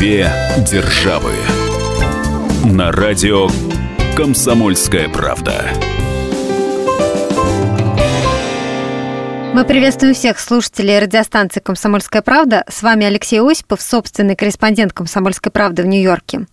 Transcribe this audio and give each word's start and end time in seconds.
Две 0.00 0.32
державы. 0.66 1.30
На 2.64 2.90
радио 2.90 3.48
Комсомольская 4.16 5.10
правда. 5.10 5.66
Мы 9.52 9.62
приветствуем 9.66 10.14
всех 10.14 10.40
слушателей 10.40 10.98
радиостанции 11.00 11.60
«Комсомольская 11.60 12.22
правда». 12.22 12.64
С 12.66 12.82
вами 12.82 13.04
Алексей 13.04 13.42
Осипов, 13.42 13.82
собственный 13.82 14.36
корреспондент 14.36 14.94
«Комсомольской 14.94 15.52
правды» 15.52 15.82
в 15.82 15.86
Нью-Йорке 15.86 16.46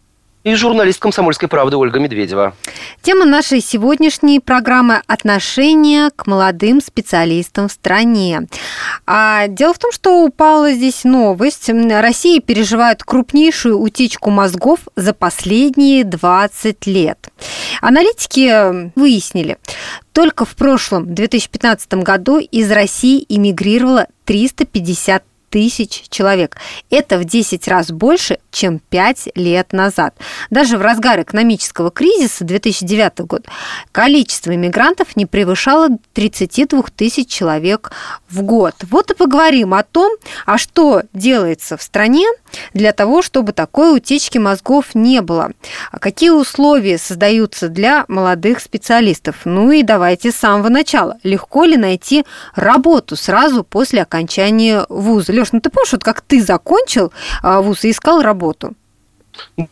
и 0.47 0.55
журналист 0.55 1.01
«Комсомольской 1.01 1.49
правды» 1.49 1.75
Ольга 1.75 1.99
Медведева. 1.99 2.53
Тема 3.01 3.25
нашей 3.25 3.59
сегодняшней 3.59 4.39
программы– 4.39 5.01
отношение 5.07 6.09
к 6.15 6.25
молодым 6.25 6.79
специалистам 6.79 7.67
в 7.67 7.73
стране. 7.73 8.47
А 9.05 9.47
дело 9.47 9.73
в 9.73 9.79
том, 9.79 9.91
что 9.91 10.23
упала 10.23 10.71
здесь 10.71 11.03
новость. 11.03 11.69
Россия 11.69 12.39
переживает 12.39 13.03
крупнейшую 13.03 13.77
утечку 13.77 14.29
мозгов 14.29 14.79
за 14.95 15.13
последние 15.13 16.05
20 16.05 16.87
лет. 16.87 17.27
Аналитики 17.81 18.89
выяснили, 18.97 19.57
только 20.13 20.45
в 20.45 20.55
прошлом 20.55 21.13
2015 21.13 21.93
году 21.95 22.39
из 22.39 22.71
России 22.71 23.25
эмигрировало 23.27 24.07
350 24.23 25.23
тысяч 25.57 26.03
человек. 26.09 26.55
Это 26.91 27.17
в 27.17 27.25
10 27.25 27.67
раз 27.67 27.89
больше, 27.89 28.37
чем 28.51 28.77
5 28.77 29.29
лет 29.33 29.73
назад. 29.73 30.13
Даже 30.51 30.77
в 30.77 30.83
разгар 30.83 31.21
экономического 31.21 31.89
кризиса 31.89 32.43
2009 32.43 33.21
год 33.21 33.47
количество 33.91 34.53
иммигрантов 34.53 35.15
не 35.15 35.25
превышало 35.25 35.89
32 36.13 36.83
тысяч 36.95 37.27
человек 37.27 37.91
в 38.29 38.43
год. 38.43 38.75
Вот 38.91 39.09
и 39.09 39.15
поговорим 39.15 39.73
о 39.73 39.81
том, 39.81 40.11
а 40.45 40.59
что 40.59 41.01
делается 41.11 41.75
в 41.75 41.81
стране 41.81 42.27
для 42.75 42.91
того, 42.91 43.23
чтобы 43.23 43.51
такой 43.51 43.97
утечки 43.97 44.37
мозгов 44.37 44.93
не 44.93 45.21
было. 45.21 45.51
А 45.91 45.97
какие 45.97 46.29
условия 46.29 46.99
создаются 46.99 47.67
для 47.67 48.05
молодых 48.07 48.59
специалистов? 48.59 49.37
Ну 49.45 49.71
и 49.71 49.81
давайте 49.81 50.31
с 50.31 50.35
самого 50.35 50.69
начала. 50.69 51.17
Легко 51.23 51.63
ли 51.63 51.77
найти 51.77 52.25
работу 52.55 53.15
сразу 53.15 53.63
после 53.63 54.03
окончания 54.03 54.85
вуза? 54.89 55.33
Ну 55.51 55.59
ты 55.59 55.69
помнишь, 55.69 55.91
вот 55.93 56.03
как 56.03 56.21
ты 56.21 56.41
закончил 56.41 57.11
а, 57.41 57.61
вуз 57.61 57.85
и 57.85 57.91
искал 57.91 58.21
работу? 58.21 58.73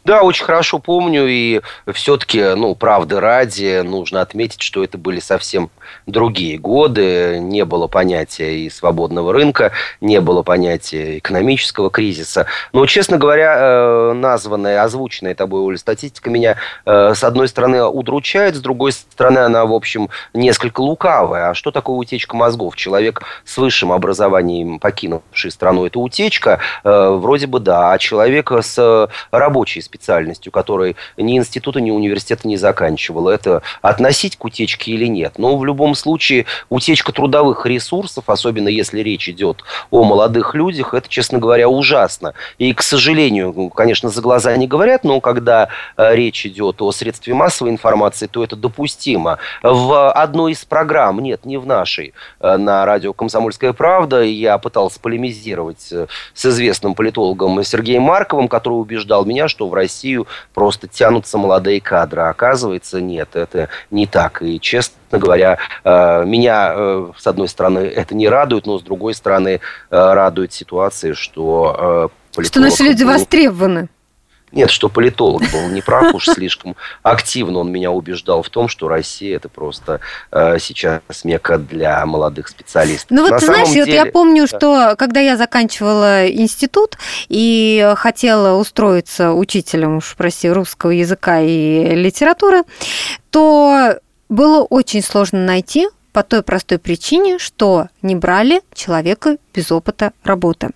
Да, 0.03 0.21
очень 0.21 0.45
хорошо 0.45 0.79
помню, 0.79 1.27
и 1.27 1.61
все-таки, 1.93 2.55
ну, 2.55 2.75
правды 2.75 3.19
ради, 3.19 3.81
нужно 3.81 4.21
отметить, 4.21 4.61
что 4.61 4.83
это 4.83 4.97
были 4.97 5.19
совсем 5.19 5.69
другие 6.07 6.57
годы, 6.57 7.39
не 7.39 7.65
было 7.65 7.87
понятия 7.87 8.59
и 8.59 8.69
свободного 8.69 9.33
рынка, 9.33 9.71
не 10.01 10.21
было 10.21 10.43
понятия 10.43 11.19
экономического 11.19 11.89
кризиса. 11.89 12.47
Но, 12.73 12.85
честно 12.85 13.17
говоря, 13.17 13.55
э, 13.57 14.13
названная, 14.13 14.83
озвученная 14.83 15.35
тобой, 15.35 15.61
Оля, 15.61 15.77
статистика 15.77 16.29
меня, 16.29 16.57
э, 16.85 17.13
с 17.15 17.23
одной 17.23 17.47
стороны, 17.47 17.83
удручает, 17.83 18.55
с 18.55 18.59
другой 18.59 18.91
стороны, 18.91 19.39
она, 19.39 19.65
в 19.65 19.73
общем, 19.73 20.09
несколько 20.33 20.81
лукавая. 20.81 21.51
А 21.51 21.53
что 21.53 21.71
такое 21.71 21.95
утечка 21.95 22.35
мозгов? 22.35 22.75
Человек 22.75 23.21
с 23.45 23.57
высшим 23.57 23.91
образованием, 23.91 24.79
покинувший 24.79 25.51
страну, 25.51 25.85
это 25.85 25.99
утечка? 25.99 26.59
Э, 26.83 27.09
вроде 27.11 27.47
бы 27.47 27.59
да. 27.59 27.91
А 27.91 27.97
человек 27.97 28.51
с 28.51 29.09
рабочей 29.55 29.81
специальностью, 29.81 30.51
который 30.51 30.97
ни 31.15 31.37
института, 31.37 31.79
ни 31.79 31.89
университета 31.89 32.45
не 32.45 32.57
заканчивал, 32.57 33.29
это 33.29 33.61
относить 33.81 34.35
к 34.35 34.43
утечке 34.43 34.91
или 34.91 35.05
нет? 35.07 35.35
Но 35.37 35.57
в 35.57 35.63
любом 35.63 35.95
случае 35.95 36.45
утечка 36.69 37.13
трудовых 37.13 37.65
ресурсов, 37.65 38.25
особенно 38.27 38.67
если 38.67 38.99
речь 38.99 39.29
идет 39.29 39.63
о 39.91 40.03
молодых 40.03 40.55
людях, 40.55 40.93
это, 40.93 41.07
честно 41.07 41.39
говоря, 41.39 41.69
ужасно. 41.69 42.33
И, 42.57 42.73
к 42.73 42.81
сожалению, 42.81 43.69
конечно, 43.69 44.09
за 44.09 44.21
глаза 44.21 44.55
не 44.57 44.67
говорят, 44.67 45.05
но 45.05 45.21
когда 45.21 45.69
э, 45.95 46.15
речь 46.15 46.45
идет 46.45 46.81
о 46.81 46.91
средстве 46.91 47.33
массовой 47.33 47.71
информации, 47.71 48.27
то 48.27 48.43
это 48.43 48.57
допустимо. 48.57 49.37
В 49.63 50.11
одной 50.11 50.51
из 50.51 50.65
программ, 50.65 51.19
нет, 51.19 51.45
не 51.45 51.55
в 51.55 51.65
нашей, 51.65 52.13
э, 52.41 52.57
на 52.57 52.85
радио 52.85 53.13
«Комсомольская 53.13 53.71
правда», 53.71 54.21
я 54.21 54.57
пытался 54.57 54.99
полемизировать 54.99 55.87
э, 55.93 56.07
с 56.33 56.45
известным 56.45 56.93
политологом 56.93 57.63
Сергеем 57.63 58.01
Марковым, 58.01 58.49
который 58.49 58.73
убеждал 58.73 59.23
меня, 59.23 59.34
что 59.47 59.67
в 59.67 59.73
Россию 59.73 60.27
просто 60.53 60.87
тянутся 60.87 61.37
молодые 61.37 61.81
кадры. 61.81 62.21
А 62.21 62.29
оказывается, 62.29 63.01
нет, 63.01 63.35
это 63.35 63.69
не 63.91 64.07
так. 64.07 64.41
И, 64.41 64.59
честно 64.59 64.95
говоря, 65.11 65.57
Э, 65.83 66.23
меня, 66.25 66.73
э, 66.75 67.11
с 67.17 67.27
одной 67.27 67.47
стороны, 67.47 67.79
это 67.79 68.15
не 68.15 68.27
радует, 68.27 68.65
но 68.65 68.79
с 68.79 68.81
другой 68.81 69.13
стороны, 69.13 69.59
э, 69.59 69.59
радует 69.89 70.51
ситуация, 70.51 71.13
что 71.13 72.11
Что 72.37 72.59
наши 72.59 72.83
люди 72.83 73.03
востребованы. 73.03 73.87
Нет, 74.55 74.71
что 74.71 74.87
политолог 74.87 75.43
был 75.51 75.67
не 75.67 75.81
прав 75.81 76.15
уж 76.15 76.25
слишком 76.29 76.77
активно. 77.03 77.59
Он 77.59 77.71
меня 77.71 77.91
убеждал 77.91 78.41
в 78.41 78.49
том, 78.49 78.69
что 78.69 78.87
Россия 78.87 79.35
это 79.35 79.49
просто 79.49 79.99
э, 80.31 80.57
сейчас 80.59 81.01
мека 81.25 81.57
для 81.57 82.05
молодых 82.05 82.47
специалистов. 82.47 83.11
Ну 83.11 83.23
вот 83.23 83.31
На 83.31 83.39
ты 83.39 83.45
знаешь, 83.45 83.67
деле... 83.67 83.85
вот 83.85 83.93
я 83.93 84.05
помню, 84.05 84.47
что 84.47 84.95
когда 84.97 85.19
я 85.19 85.35
заканчивала 85.35 86.27
институт 86.27 86.97
и 87.27 87.93
хотела 87.97 88.57
устроиться 88.57 89.33
учителем, 89.33 89.97
уж 89.97 90.15
прости, 90.17 90.49
русского 90.49 90.91
языка 90.91 91.41
и 91.41 91.93
литературы, 91.93 92.63
то 93.31 93.99
было 94.29 94.63
очень 94.63 95.03
сложно 95.03 95.45
найти 95.45 95.89
по 96.13 96.23
той 96.23 96.43
простой 96.43 96.79
причине, 96.79 97.39
что 97.39 97.89
не 98.01 98.15
брали 98.15 98.61
человека 98.73 99.35
без 99.53 99.69
опыта 99.69 100.13
работы. 100.23 100.69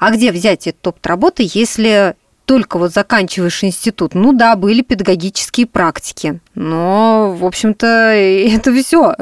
А 0.00 0.10
где 0.10 0.32
взять 0.32 0.66
этот 0.66 0.86
опыт 0.86 1.06
работы, 1.06 1.46
если 1.52 2.16
только 2.46 2.78
вот 2.78 2.92
заканчиваешь 2.92 3.62
институт. 3.64 4.14
Ну 4.14 4.32
да, 4.32 4.56
были 4.56 4.82
педагогические 4.82 5.66
практики, 5.66 6.40
но, 6.54 7.34
в 7.36 7.44
общем-то, 7.44 7.86
это 7.86 8.72
все. 8.72 9.14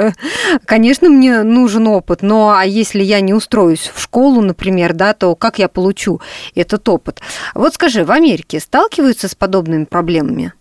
Конечно, 0.67 1.09
мне 1.09 1.43
нужен 1.43 1.89
опыт, 1.89 2.23
но 2.23 2.55
а 2.57 2.65
если 2.65 3.03
я 3.03 3.21
не 3.21 3.35
устроюсь 3.35 3.91
в 3.93 4.01
школу, 4.01 4.43
например, 4.43 4.93
да, 4.93 5.15
то 5.15 5.35
как 5.35 5.59
я 5.59 5.69
получу 5.69 6.21
этот 6.55 6.89
опыт? 6.89 7.21
Вот 7.55 7.75
скажи, 7.75 8.05
в 8.05 8.11
Америке 8.11 8.61
сталкиваются 8.61 9.29
с 9.29 9.35
подобными 9.35 9.85
проблемами? 9.85 10.53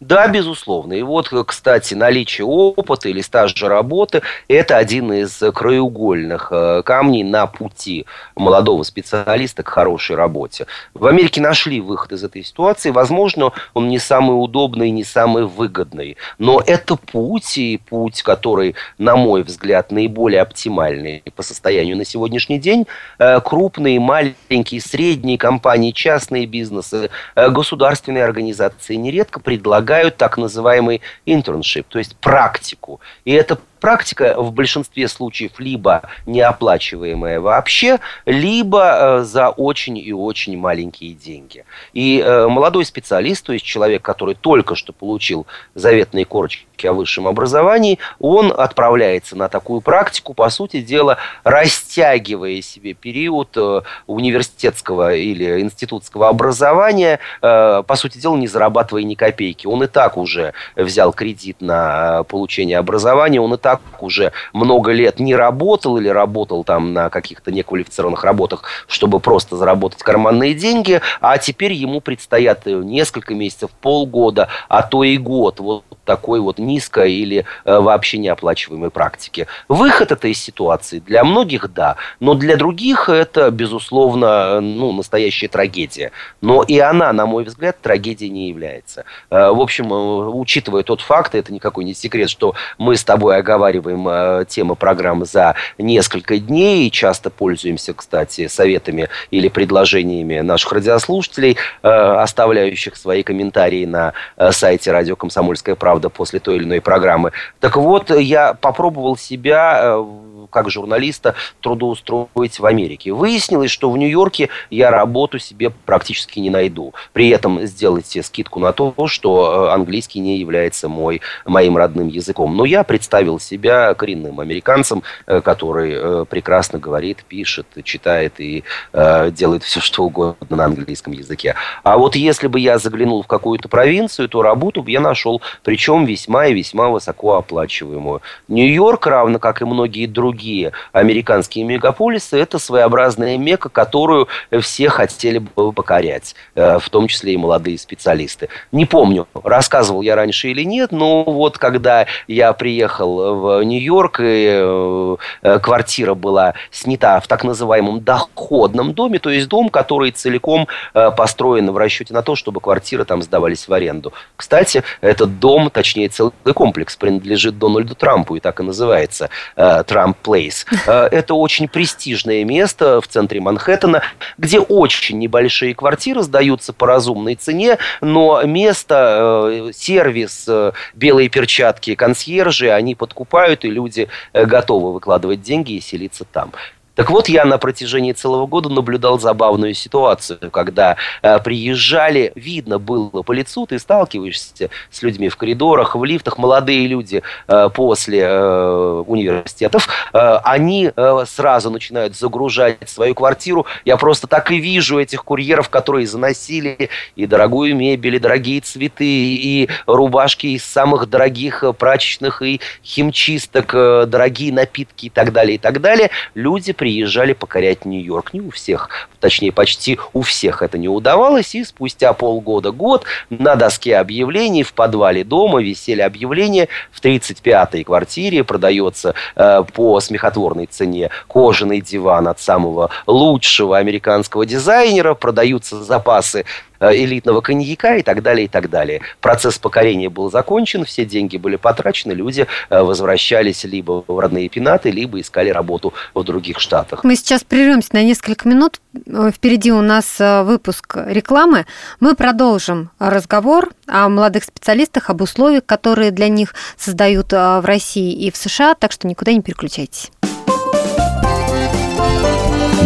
Да, 0.00 0.28
безусловно. 0.28 0.92
И 0.92 1.00
вот, 1.00 1.32
кстати, 1.46 1.94
наличие 1.94 2.44
опыта 2.44 3.08
или 3.08 3.22
стажа 3.22 3.66
работы– 3.66 4.20
это 4.48 4.76
один 4.76 5.10
из 5.10 5.42
краеугольных 5.54 6.48
э, 6.50 6.82
камней 6.84 7.24
на 7.24 7.46
пути 7.46 8.04
молодого 8.34 8.82
специалиста 8.82 9.62
к 9.62 9.68
хорошей 9.68 10.16
работе. 10.16 10.66
В 10.92 11.06
Америке 11.06 11.40
нашли 11.40 11.80
выход 11.80 12.12
из 12.12 12.22
этой 12.22 12.44
ситуации. 12.44 12.90
Возможно, 12.90 13.52
он 13.72 13.88
не 13.88 13.98
самый 13.98 14.34
удобный, 14.34 14.90
не 14.90 15.02
самый 15.02 15.46
выгодный. 15.46 16.18
Но 16.38 16.62
это 16.66 16.96
путь, 16.96 17.56
и 17.56 17.78
путь, 17.78 18.22
который, 18.22 18.74
на 18.98 19.16
мой 19.16 19.44
взгляд, 19.44 19.92
наиболее 19.92 20.42
оптимальный 20.42 21.22
по 21.34 21.42
состоянию 21.42 21.96
на 21.96 22.04
сегодняшний 22.04 22.58
день. 22.58 22.86
Э, 23.18 23.40
крупные, 23.40 23.98
маленькие, 23.98 24.82
средние 24.82 25.38
компании, 25.38 25.92
частные 25.92 26.44
бизнесы, 26.44 27.08
э, 27.34 27.48
государственные 27.48 28.24
организации 28.24 28.96
нередко 28.96 29.40
предлагают 29.40 29.85
предлагают 29.86 30.16
так 30.16 30.36
называемый 30.36 31.00
internship, 31.26 31.86
то 31.88 31.98
есть 31.98 32.16
практику. 32.16 33.00
И 33.24 33.32
это 33.32 33.58
практика 33.86 34.34
в 34.36 34.52
большинстве 34.52 35.06
случаев 35.06 35.52
либо 35.60 36.02
неоплачиваемая 36.26 37.38
вообще, 37.38 38.00
либо 38.24 39.20
э, 39.20 39.22
за 39.22 39.50
очень 39.50 39.96
и 39.96 40.12
очень 40.12 40.58
маленькие 40.58 41.12
деньги. 41.12 41.64
И 41.92 42.20
э, 42.20 42.48
молодой 42.48 42.84
специалист, 42.84 43.46
то 43.46 43.52
есть 43.52 43.64
человек, 43.64 44.02
который 44.02 44.34
только 44.34 44.74
что 44.74 44.92
получил 44.92 45.46
заветные 45.76 46.24
корочки 46.24 46.66
о 46.84 46.94
высшем 46.94 47.28
образовании, 47.28 48.00
он 48.18 48.52
отправляется 48.52 49.36
на 49.36 49.48
такую 49.48 49.82
практику, 49.82 50.34
по 50.34 50.50
сути 50.50 50.80
дела, 50.80 51.18
растягивая 51.44 52.60
себе 52.62 52.92
период 52.92 53.56
э, 53.56 53.82
университетского 54.08 55.14
или 55.14 55.60
институтского 55.60 56.28
образования, 56.28 57.20
по 57.40 57.94
сути 57.94 58.18
дела, 58.18 58.36
не 58.36 58.48
зарабатывая 58.48 59.04
ни 59.04 59.14
копейки. 59.14 59.68
Он 59.68 59.84
и 59.84 59.86
так 59.86 60.16
уже 60.16 60.54
взял 60.74 61.12
кредит 61.12 61.60
на 61.60 62.24
получение 62.24 62.78
образования, 62.78 63.40
он 63.40 63.54
и 63.54 63.56
так 63.56 63.75
уже 64.00 64.32
много 64.52 64.92
лет 64.92 65.20
не 65.20 65.34
работал 65.34 65.96
или 65.96 66.08
работал 66.08 66.64
там 66.64 66.92
на 66.92 67.10
каких-то 67.10 67.52
неквалифицированных 67.52 68.24
работах, 68.24 68.64
чтобы 68.86 69.20
просто 69.20 69.56
заработать 69.56 70.02
карманные 70.02 70.54
деньги, 70.54 71.00
а 71.20 71.38
теперь 71.38 71.72
ему 71.72 72.00
предстоят 72.00 72.66
несколько 72.66 73.34
месяцев, 73.34 73.70
полгода, 73.80 74.48
а 74.68 74.82
то 74.82 75.04
и 75.04 75.16
год 75.16 75.60
вот 75.60 75.84
такой 76.06 76.40
вот 76.40 76.58
низкой 76.58 77.12
или 77.12 77.44
э, 77.64 77.78
вообще 77.78 78.18
неоплачиваемой 78.18 78.90
практики. 78.90 79.46
Выход 79.68 80.12
этой 80.12 80.32
ситуации 80.32 81.00
для 81.00 81.24
многих– 81.24 81.66
да, 81.74 81.96
но 82.20 82.34
для 82.34 82.56
других 82.56 83.08
это, 83.08 83.50
безусловно, 83.50 84.60
ну, 84.60 84.92
настоящая 84.92 85.48
трагедия. 85.48 86.12
Но 86.40 86.62
и 86.62 86.78
она, 86.78 87.12
на 87.12 87.26
мой 87.26 87.44
взгляд, 87.44 87.80
трагедией 87.82 88.30
не 88.30 88.48
является. 88.48 89.04
Э, 89.30 89.50
в 89.50 89.60
общем, 89.60 89.92
э, 89.92 90.28
учитывая 90.28 90.84
тот 90.84 91.00
факт, 91.00 91.34
это 91.34 91.52
никакой 91.52 91.84
не 91.84 91.92
секрет, 91.92 92.30
что 92.30 92.54
мы 92.78 92.96
с 92.96 93.04
тобой 93.04 93.36
оговаривали 93.36 93.55
проговариваем 93.56 94.06
э, 94.08 94.44
темы 94.46 94.76
программы 94.76 95.24
за 95.24 95.54
несколько 95.78 96.38
дней 96.38 96.86
и 96.86 96.90
часто 96.90 97.30
пользуемся, 97.30 97.94
кстати, 97.94 98.48
советами 98.48 99.08
или 99.30 99.48
предложениями 99.48 100.40
наших 100.40 100.72
радиослушателей, 100.72 101.56
э, 101.82 101.88
оставляющих 101.88 102.96
свои 102.96 103.22
комментарии 103.22 103.86
на 103.86 104.12
э, 104.36 104.52
сайте 104.52 104.92
радио 104.92 105.16
«Комсомольская 105.16 105.74
правда» 105.74 106.10
после 106.10 106.38
той 106.38 106.56
или 106.56 106.64
иной 106.64 106.80
программы. 106.82 107.32
Так 107.60 107.76
вот, 107.76 108.10
я 108.10 108.52
попробовал 108.52 109.16
себя 109.16 109.80
э, 109.82 110.04
как 110.46 110.70
журналиста 110.70 111.34
трудоустроить 111.60 112.58
в 112.58 112.66
Америке. 112.66 113.12
Выяснилось, 113.12 113.70
что 113.70 113.90
в 113.90 113.96
Нью-Йорке 113.96 114.48
я 114.70 114.90
работу 114.90 115.38
себе 115.38 115.70
практически 115.84 116.38
не 116.40 116.50
найду. 116.50 116.94
При 117.12 117.28
этом 117.28 117.64
сделайте 117.66 118.22
скидку 118.22 118.60
на 118.60 118.72
то, 118.72 118.94
что 119.06 119.68
э, 119.68 119.74
английский 119.74 120.20
не 120.20 120.38
является 120.38 120.88
мой, 120.88 121.20
моим 121.44 121.76
родным 121.76 122.08
языком. 122.08 122.56
Но 122.56 122.64
я 122.64 122.84
представил 122.84 123.40
себя 123.40 123.94
коренным 123.94 124.40
американцем, 124.40 125.02
э, 125.26 125.40
который 125.40 125.92
э, 125.94 126.24
прекрасно 126.28 126.78
говорит, 126.78 127.24
пишет, 127.28 127.66
читает 127.84 128.34
и 128.38 128.64
делает 128.92 129.62
все, 129.62 129.80
что 129.80 130.04
угодно 130.04 130.56
на 130.56 130.64
английском 130.64 131.12
языке. 131.12 131.54
А 131.82 131.96
вот 131.98 132.16
если 132.16 132.46
бы 132.46 132.58
я 132.60 132.78
заглянул 132.78 133.22
в 133.22 133.26
какую-то 133.26 133.68
провинцию, 133.68 134.28
то 134.28 134.42
работу 134.42 134.82
бы 134.82 134.90
я 134.90 135.00
нашел, 135.00 135.42
причем 135.62 136.04
весьма 136.04 136.46
и 136.46 136.54
весьма 136.54 136.88
высокооплачиваемую. 136.88 138.22
Нью-Йорк, 138.48 139.06
равно 139.06 139.38
как 139.38 139.62
и 139.62 139.64
многие 139.64 140.06
другие 140.06 140.35
другие 140.36 140.72
американские 140.92 141.64
мегаполисы, 141.64 142.38
это 142.38 142.58
своеобразная 142.58 143.38
мека, 143.38 143.70
которую 143.70 144.28
все 144.60 144.90
хотели 144.90 145.38
бы 145.38 145.72
покорять, 145.72 146.34
э, 146.54 146.78
в 146.78 146.90
том 146.90 147.08
числе 147.08 147.32
и 147.32 147.36
молодые 147.38 147.78
специалисты. 147.78 148.48
Не 148.70 148.84
помню, 148.84 149.26
рассказывал 149.44 150.02
я 150.02 150.14
раньше 150.14 150.48
или 150.48 150.62
нет, 150.62 150.92
но 150.92 151.24
вот 151.24 151.56
когда 151.56 152.06
я 152.28 152.52
приехал 152.52 153.36
в 153.36 153.62
Нью-Йорк, 153.62 154.20
и 154.20 154.46
э, 154.48 155.16
э, 155.42 155.58
квартира 155.58 156.14
была 156.14 156.52
снята 156.70 157.18
в 157.20 157.26
так 157.26 157.42
называемом 157.42 158.02
доходном 158.02 158.92
доме, 158.92 159.18
то 159.18 159.30
есть 159.30 159.48
дом, 159.48 159.70
который 159.70 160.10
целиком 160.10 160.68
построен 160.92 161.70
в 161.70 161.76
расчете 161.76 162.12
на 162.12 162.22
то, 162.22 162.36
чтобы 162.36 162.60
квартиры 162.60 163.04
там 163.04 163.22
сдавались 163.22 163.68
в 163.68 163.72
аренду. 163.72 164.12
Кстати, 164.36 164.82
этот 165.00 165.38
дом, 165.38 165.70
точнее 165.70 166.08
целый 166.08 166.32
комплекс, 166.54 166.96
принадлежит 166.96 167.58
Дональду 167.58 167.94
Трампу 167.94 168.36
и 168.36 168.40
так 168.40 168.60
и 168.60 168.62
называется 168.62 169.30
Трамп 169.54 170.25
Place. 170.26 170.66
Э, 170.86 171.08
это 171.10 171.34
очень 171.34 171.68
престижное 171.68 172.44
место 172.44 173.00
в 173.00 173.06
центре 173.06 173.40
Манхэттена, 173.40 174.02
где 174.38 174.58
очень 174.58 175.18
небольшие 175.18 175.74
квартиры 175.74 176.22
сдаются 176.22 176.72
по 176.72 176.86
разумной 176.86 177.36
цене, 177.36 177.78
но 178.00 178.42
место, 178.42 179.68
э, 179.68 179.72
сервис, 179.72 180.44
э, 180.48 180.72
белые 180.94 181.28
перчатки, 181.28 181.94
консьержи, 181.94 182.70
они 182.70 182.94
подкупают, 182.94 183.64
и 183.64 183.70
люди 183.70 184.08
готовы 184.32 184.92
выкладывать 184.92 185.42
деньги 185.42 185.72
и 185.72 185.80
селиться 185.80 186.24
там. 186.24 186.52
Так 186.96 187.10
вот, 187.10 187.28
я 187.28 187.44
на 187.44 187.58
протяжении 187.58 188.12
целого 188.12 188.46
года 188.46 188.70
наблюдал 188.70 189.20
забавную 189.20 189.74
ситуацию, 189.74 190.50
когда 190.50 190.96
э, 191.20 191.38
приезжали, 191.40 192.32
видно 192.34 192.78
было 192.78 193.22
по 193.22 193.32
лицу, 193.32 193.66
ты 193.66 193.78
сталкиваешься 193.78 194.70
с 194.90 195.02
людьми 195.02 195.28
в 195.28 195.36
коридорах, 195.36 195.94
в 195.94 196.02
лифтах, 196.04 196.38
молодые 196.38 196.86
люди 196.86 197.22
э, 197.48 197.68
после 197.74 198.20
э, 198.22 199.04
университетов, 199.06 199.88
э, 200.14 200.38
они 200.42 200.90
э, 200.96 201.24
сразу 201.26 201.70
начинают 201.70 202.16
загружать 202.16 202.88
свою 202.88 203.14
квартиру. 203.14 203.66
Я 203.84 203.98
просто 203.98 204.26
так 204.26 204.50
и 204.50 204.58
вижу 204.58 204.98
этих 204.98 205.22
курьеров, 205.22 205.68
которые 205.68 206.06
заносили 206.06 206.88
и 207.14 207.26
дорогую 207.26 207.76
мебель, 207.76 208.16
и 208.16 208.18
дорогие 208.18 208.62
цветы, 208.62 209.04
и 209.04 209.68
рубашки 209.86 210.46
из 210.46 210.64
самых 210.64 211.10
дорогих 211.10 211.62
э, 211.62 211.74
прачечных 211.74 212.40
и 212.40 212.62
химчисток, 212.82 213.74
э, 213.74 214.06
дорогие 214.06 214.50
напитки 214.50 215.06
и 215.06 215.10
так 215.10 215.34
далее, 215.34 215.56
и 215.56 215.58
так 215.58 215.82
далее. 215.82 216.08
Люди 216.34 216.72
приезжали 216.86 217.32
покорять 217.32 217.84
Нью-Йорк. 217.84 218.32
Не 218.32 218.40
у 218.40 218.50
всех, 218.52 219.08
точнее, 219.18 219.50
почти 219.50 219.98
у 220.12 220.22
всех 220.22 220.62
это 220.62 220.78
не 220.78 220.88
удавалось. 220.88 221.52
И 221.56 221.64
спустя 221.64 222.12
полгода, 222.12 222.70
год 222.70 223.02
на 223.28 223.56
доске 223.56 223.96
объявлений 223.96 224.62
в 224.62 224.72
подвале 224.72 225.24
дома 225.24 225.60
висели 225.60 226.00
объявления. 226.00 226.68
В 226.92 227.02
35-й 227.02 227.82
квартире 227.82 228.44
продается 228.44 229.16
э, 229.34 229.64
по 229.72 229.98
смехотворной 229.98 230.66
цене 230.66 231.10
кожаный 231.26 231.80
диван 231.80 232.28
от 232.28 232.38
самого 232.38 232.90
лучшего 233.08 233.78
американского 233.78 234.46
дизайнера. 234.46 235.14
Продаются 235.14 235.82
запасы 235.82 236.44
элитного 236.80 237.40
коньяка 237.40 237.96
и 237.96 238.02
так 238.02 238.22
далее, 238.22 238.46
и 238.46 238.48
так 238.48 238.70
далее. 238.70 239.00
Процесс 239.20 239.58
покорения 239.58 240.08
был 240.08 240.30
закончен, 240.30 240.84
все 240.84 241.04
деньги 241.04 241.36
были 241.36 241.56
потрачены, 241.56 242.12
люди 242.12 242.46
э, 242.70 242.82
возвращались 242.82 243.64
либо 243.64 244.04
в 244.06 244.18
родные 244.18 244.48
пенаты, 244.48 244.90
либо 244.90 245.20
искали 245.20 245.50
работу 245.50 245.94
в 246.14 246.22
других 246.22 246.60
штатах. 246.60 247.04
Мы 247.04 247.16
сейчас 247.16 247.44
прервемся 247.44 247.90
на 247.92 248.02
несколько 248.02 248.48
минут. 248.48 248.80
Э, 249.06 249.30
впереди 249.34 249.72
у 249.72 249.82
нас 249.82 250.16
выпуск 250.18 250.96
рекламы. 251.06 251.66
Мы 252.00 252.14
продолжим 252.14 252.90
разговор 252.98 253.70
о 253.86 254.08
молодых 254.08 254.44
специалистах, 254.44 255.10
об 255.10 255.20
условиях, 255.22 255.64
которые 255.66 256.10
для 256.10 256.28
них 256.28 256.54
создают 256.76 257.32
в 257.32 257.62
России 257.64 258.12
и 258.12 258.30
в 258.30 258.36
США, 258.36 258.74
так 258.74 258.92
что 258.92 259.06
никуда 259.06 259.32
не 259.32 259.42
переключайтесь. 259.42 260.10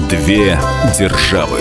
Две 0.09 0.59
державы. 0.99 1.61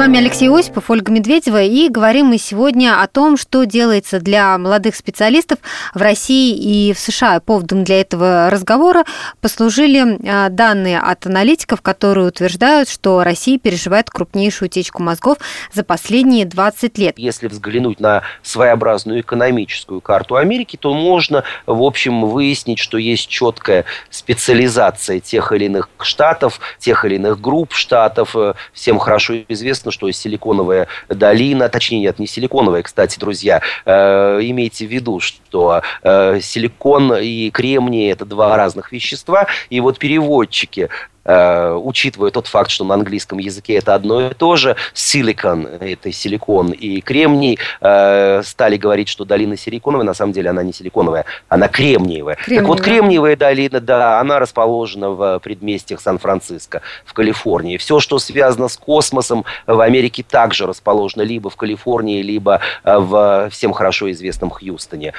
Вами 0.00 0.18
Алексей 0.18 0.48
Осипов, 0.48 0.88
Ольга 0.88 1.12
Медведева, 1.12 1.62
и 1.62 1.90
говорим 1.90 2.28
мы 2.28 2.38
сегодня 2.38 3.02
о 3.02 3.06
том, 3.06 3.36
что 3.36 3.64
делается 3.64 4.18
для 4.18 4.56
молодых 4.56 4.96
специалистов 4.96 5.58
в 5.92 6.00
России 6.00 6.56
и 6.56 6.94
в 6.94 6.98
США. 6.98 7.38
Поводом 7.40 7.84
для 7.84 8.00
этого 8.00 8.48
разговора 8.48 9.04
послужили 9.42 10.18
а, 10.26 10.48
данные 10.48 11.00
от 11.00 11.26
аналитиков, 11.26 11.82
которые 11.82 12.28
утверждают, 12.28 12.88
что 12.88 13.22
Россия 13.22 13.58
переживает 13.58 14.08
крупнейшую 14.08 14.68
утечку 14.68 15.02
мозгов 15.02 15.36
за 15.70 15.84
последние 15.84 16.46
20 16.46 16.96
лет. 16.96 17.18
Если 17.18 17.48
взглянуть 17.48 18.00
на 18.00 18.22
своеобразную 18.42 19.20
экономическую 19.20 20.00
карту 20.00 20.36
Америки, 20.36 20.78
то 20.80 20.94
можно, 20.94 21.44
в 21.66 21.82
общем, 21.82 22.24
выяснить, 22.24 22.78
что 22.78 22.96
есть 22.96 23.28
четкая 23.28 23.84
специализация 24.08 25.20
тех 25.20 25.52
или 25.52 25.66
иных 25.66 25.90
штатов, 26.00 26.58
тех 26.78 27.04
или 27.04 27.16
иных 27.16 27.38
групп 27.38 27.74
штатов. 27.74 28.34
Всем 28.72 28.98
хорошо 28.98 29.34
известно, 29.46 29.89
известно, 29.90 30.00
что 30.00 30.10
Силиконовая 30.10 30.86
долина, 31.08 31.68
точнее 31.68 32.00
нет, 32.00 32.18
не 32.18 32.26
Силиконовая, 32.26 32.82
кстати, 32.82 33.18
друзья, 33.18 33.60
э, 33.84 34.38
имейте 34.42 34.86
в 34.86 34.90
виду, 34.90 35.20
что 35.20 35.82
э, 36.02 36.40
силикон 36.40 37.14
и 37.16 37.50
кремний 37.50 38.10
это 38.10 38.24
два 38.24 38.56
разных 38.56 38.92
вещества, 38.92 39.46
и 39.70 39.80
вот 39.80 39.98
переводчики 39.98 40.88
Э, 41.24 41.72
учитывая 41.74 42.30
тот 42.30 42.46
факт, 42.46 42.70
что 42.70 42.84
на 42.84 42.94
английском 42.94 43.38
языке 43.38 43.74
это 43.74 43.94
одно 43.94 44.30
и 44.30 44.34
то 44.34 44.56
же, 44.56 44.76
силикон, 44.94 45.66
это 45.66 46.10
силикон 46.12 46.70
и 46.70 47.00
кремний, 47.00 47.58
э, 47.80 48.42
стали 48.42 48.76
говорить, 48.76 49.08
что 49.08 49.24
долина 49.24 49.56
силиконовая, 49.56 50.06
на 50.06 50.14
самом 50.14 50.32
деле 50.32 50.50
она 50.50 50.62
не 50.62 50.72
силиконовая, 50.72 51.26
она 51.48 51.68
кремниевая. 51.68 52.36
кремниевая. 52.36 52.58
Так 52.60 52.68
вот, 52.68 52.80
кремниевая 52.80 53.36
долина, 53.36 53.80
да, 53.80 54.20
она 54.20 54.38
расположена 54.38 55.10
в 55.10 55.38
предместьях 55.40 56.00
Сан-Франциско, 56.00 56.80
в 57.04 57.12
Калифорнии. 57.12 57.76
Все, 57.76 58.00
что 58.00 58.18
связано 58.18 58.68
с 58.68 58.76
космосом 58.76 59.44
в 59.66 59.80
Америке, 59.80 60.24
также 60.28 60.66
расположено 60.66 61.22
либо 61.22 61.50
в 61.50 61.56
Калифорнии, 61.56 62.22
либо 62.22 62.60
э, 62.84 62.98
в 62.98 63.48
всем 63.50 63.72
хорошо 63.72 64.10
известном 64.10 64.50
Хьюстоне. 64.50 65.12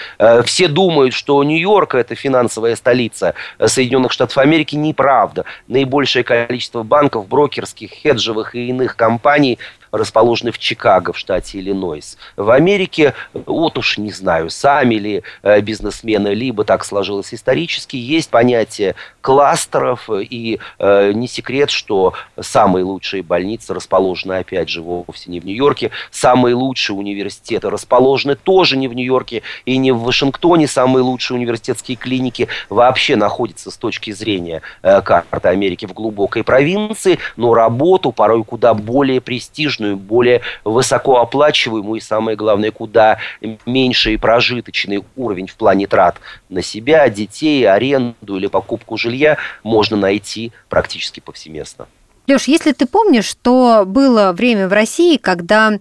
Все 0.46 0.68
думают, 0.68 1.14
что 1.14 1.44
Нью-Йорк– 1.44 1.96
это 1.96 2.16
финансовая 2.16 2.76
столица 2.76 3.34
Соединенных 3.64 4.12
Штатов 4.12 4.38
Америки. 4.38 4.76
Неправда. 4.76 5.46
Наибольшее 5.92 6.24
количество 6.24 6.84
банков, 6.84 7.28
брокерских, 7.28 7.92
хеджевых 7.92 8.56
и 8.56 8.70
иных 8.70 8.96
компаний 8.96 9.60
расположены 9.92 10.52
в 10.52 10.60
Чикаго, 10.60 11.14
в 11.14 11.18
штате 11.18 11.60
Иллинойс. 11.60 12.18
В 12.36 12.50
Америке, 12.52 13.14
вот 13.34 13.78
уж 13.78 13.98
не 13.98 14.12
знаю, 14.12 14.50
сами 14.50 14.96
ли 14.96 15.24
э, 15.44 15.62
бизнесмены, 15.62 16.30
либо 16.30 16.64
так 16.64 16.86
сложилось 16.86 17.34
исторически, 17.34 17.96
есть 17.96 18.30
понятие 18.30 18.96
кластеров, 19.22 20.10
и 20.10 20.60
э, 20.80 21.12
не 21.14 21.28
секрет, 21.28 21.70
что 21.70 22.14
самые 22.40 22.84
лучшие 22.84 23.24
больницы 23.24 23.74
расположены, 23.74 24.34
опять 24.34 24.70
же, 24.70 24.82
вовсе 24.82 25.30
не 25.32 25.40
в 25.40 25.46
Нью-Йорке, 25.46 25.92
самые 26.12 26.56
лучшие 26.56 26.98
университеты 26.98 27.70
расположены 27.70 28.36
тоже 28.36 28.78
не 28.78 28.88
в 28.88 28.94
Нью-Йорке 28.94 29.44
и 29.66 29.78
не 29.78 29.92
в 29.92 30.00
Вашингтоне, 30.00 30.68
самые 30.68 31.04
лучшие 31.04 31.38
университетские 31.38 31.98
клиники 31.98 32.48
вообще 32.70 33.16
находятся 33.16 33.72
с 33.72 33.78
точки 33.78 34.12
зрения 34.12 34.62
э, 34.82 35.02
карты 35.02 35.50
Америки 35.50 35.86
в 35.86 35.94
глубокой 35.94 36.44
провинции, 36.44 37.20
но 37.36 37.54
работу 37.54 38.12
порой 38.12 38.44
куда 38.44 38.74
более 38.74 39.22
престижную, 39.22 39.81
более 39.96 40.42
высокооплачиваемую 40.64 42.00
и, 42.00 42.04
самое 42.04 42.38
главное, 42.38 42.72
куда 42.72 43.18
меньший 43.66 44.18
прожиточный 44.18 45.04
уровень 45.16 45.48
в 45.48 45.56
плане 45.56 45.88
трат 45.88 46.18
на 46.50 46.62
себя, 46.62 47.10
детей, 47.10 47.68
аренду 47.68 48.38
или 48.38 48.48
покупку 48.48 48.98
жилья 48.98 49.38
можно 49.64 49.98
найти 49.98 50.52
практически 50.70 51.20
повсеместно. 51.20 51.88
Леш, 52.28 52.48
если 52.48 52.72
ты 52.72 52.86
помнишь, 52.86 53.26
что 53.26 53.84
было 53.86 54.32
время 54.32 54.68
в 54.68 54.74
России, 54.74 55.18
когда 55.18 55.80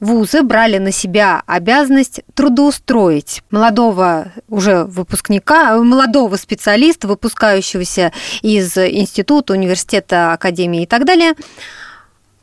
вузы 0.00 0.42
брали 0.42 0.78
на 0.78 0.92
себя 0.92 1.42
обязанность 1.46 2.20
трудоустроить 2.34 3.42
молодого 3.50 4.32
уже 4.48 4.84
выпускника, 4.84 5.76
молодого 5.78 6.36
специалиста, 6.36 7.08
выпускающегося 7.08 8.12
из 8.42 8.76
института, 8.76 9.54
университета, 9.54 10.32
академии 10.32 10.82
и 10.82 10.86
так 10.86 11.04
далее, 11.04 11.32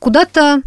куда-то 0.03 0.61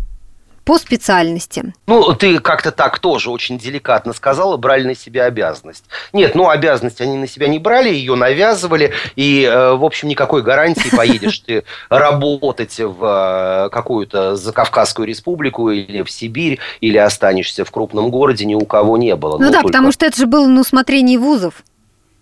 по 0.65 0.79
специальности. 0.79 1.75
Ну, 1.87 2.15
ты 2.15 2.39
как-то 2.41 2.73
так 2.73 2.99
тоже 2.99 3.31
очень 3.31 3.59
деликатно 3.59 4.15
сказала, 4.15 4.57
брали 4.57 4.85
на 4.85 4.95
себя 4.97 5.27
обязанность. 5.27 5.85
Нет, 6.15 6.35
ну, 6.35 6.49
обязанность 6.49 7.01
они 7.03 7.19
на 7.19 7.29
себя 7.29 7.47
не 7.47 7.59
брали, 7.61 7.91
ее 7.91 8.17
навязывали, 8.17 8.95
и, 9.15 9.45
э, 9.45 9.75
в 9.75 9.85
общем, 9.85 10.09
никакой 10.09 10.43
гарантии 10.43 10.89
поедешь 10.97 11.39
ты 11.47 11.65
работать 11.91 12.79
в 12.79 13.67
э, 13.67 13.69
какую-то 13.71 14.37
Закавказскую 14.37 15.07
республику 15.07 15.71
или 15.71 16.03
в 16.03 16.11
Сибирь, 16.11 16.59
или 16.81 16.97
останешься 16.97 17.65
в 17.65 17.71
крупном 17.71 18.11
городе, 18.11 18.47
ни 18.47 18.55
у 18.55 18.65
кого 18.65 18.97
не 18.97 19.15
было. 19.15 19.39
Ну, 19.39 19.45
ну 19.45 19.53
да, 19.53 19.63
потому 19.63 19.93
что 19.93 20.07
это 20.07 20.17
же 20.17 20.27
было 20.27 20.47
на 20.47 20.63
усмотрении 20.63 21.19
вузов. 21.19 21.63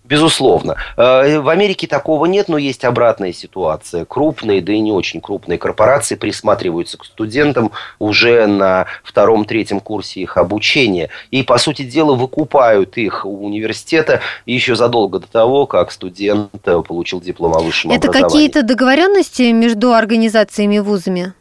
Безусловно. 0.04 0.76
Э, 0.98 1.38
в 1.40 1.48
Америке 1.48 1.86
такого 1.86 2.26
нет, 2.26 2.48
но 2.48 2.58
есть 2.58 2.84
обратная 2.84 3.32
ситуация. 3.32 4.04
Крупные, 4.04 4.60
да 4.60 4.72
и 4.72 4.80
не 4.80 4.92
очень 4.92 5.22
крупные 5.22 5.58
корпорации 5.58 6.14
присматриваются 6.14 6.98
к 6.98 7.06
студентам 7.06 7.72
уже 7.98 8.46
на 8.46 8.86
втором-третьем 9.02 9.80
курсе 9.80 10.20
их 10.20 10.36
обучения. 10.36 11.08
И, 11.30 11.42
по 11.42 11.56
сути 11.56 11.82
дела, 11.82 12.14
выкупают 12.14 12.98
их 12.98 13.24
у 13.24 13.46
университета 13.46 14.20
еще 14.44 14.76
задолго 14.76 15.20
до 15.20 15.26
того, 15.26 15.66
как 15.66 15.90
студент 15.90 16.50
получил 16.60 17.22
диплом 17.22 17.54
о 17.54 17.60
высшем 17.60 17.90
Это 17.90 18.08
образовании. 18.08 18.26
Это 18.26 18.28
какие-то 18.28 18.62
договоренности 18.62 19.52
между 19.52 19.94
организациями 19.94 20.76
и 20.76 20.80
вузами? 20.80 21.32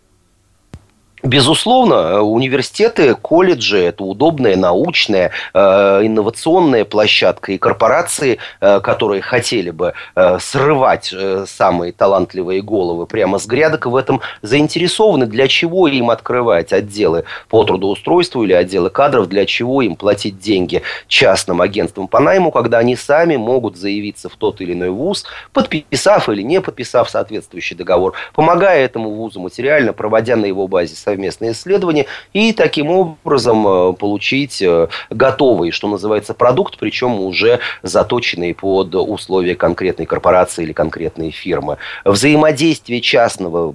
Безусловно, 1.23 2.21
университеты, 2.21 3.15
колледжи– 3.15 3.77
это 3.85 4.03
удобная 4.03 4.57
научная, 4.57 5.31
э, 5.53 5.59
инновационная 6.03 6.83
площадка. 6.83 7.53
И 7.53 7.57
корпорации, 7.57 8.39
э, 8.59 8.81
которые 8.81 9.21
хотели 9.21 9.69
бы 9.69 9.93
э, 10.15 10.37
срывать 10.41 11.15
самые 11.47 11.93
талантливые 11.93 12.61
головы 12.61 13.07
прямо 13.07 13.39
с 13.39 13.45
грядок, 13.45 13.85
в 13.85 13.95
этом 13.95 14.19
заинтересованы. 14.41 15.25
Для 15.25 15.47
чего 15.47 15.87
им 15.87 16.09
открывать 16.09 16.73
отделы 16.73 17.23
по 17.47 17.63
трудоустройству 17.63 18.43
или 18.43 18.51
отделы 18.51 18.89
кадров? 18.89 19.29
Для 19.29 19.45
чего 19.45 19.81
им 19.81 19.95
платить 19.95 20.39
деньги 20.39 20.81
частным 21.07 21.61
агентствам 21.61 22.09
по 22.09 22.19
найму, 22.19 22.51
когда 22.51 22.79
они 22.79 22.97
сами 22.97 23.37
могут 23.37 23.77
заявиться 23.77 24.27
в 24.27 24.35
тот 24.35 24.59
или 24.59 24.73
иной 24.73 24.89
вуз, 24.89 25.23
подписав 25.53 26.27
или 26.27 26.41
не 26.41 26.59
подписав 26.59 27.09
соответствующий 27.09 27.77
договор, 27.77 28.13
помогая 28.35 28.83
этому 28.83 29.09
вузу 29.09 29.39
материально, 29.39 29.93
проводя 29.93 30.35
на 30.35 30.45
его 30.47 30.67
базе 30.67 30.97
совместные 31.13 31.51
исследования 31.51 32.07
и 32.33 32.53
таким 32.53 32.89
образом 32.89 33.67
э, 33.67 33.93
получить 33.93 34.61
э, 34.61 34.87
готовый, 35.11 35.71
что 35.71 35.87
называется, 35.87 36.33
продукт, 36.33 36.77
причем 36.79 37.19
уже 37.19 37.59
заточенный 37.83 38.55
под 38.55 38.95
условия 38.95 39.55
конкретной 39.55 40.07
корпорации 40.07 40.63
или 40.63 40.73
конкретной 40.73 41.29
фирмы. 41.29 41.77
Взаимодействие 42.03 42.99
частного 43.01 43.71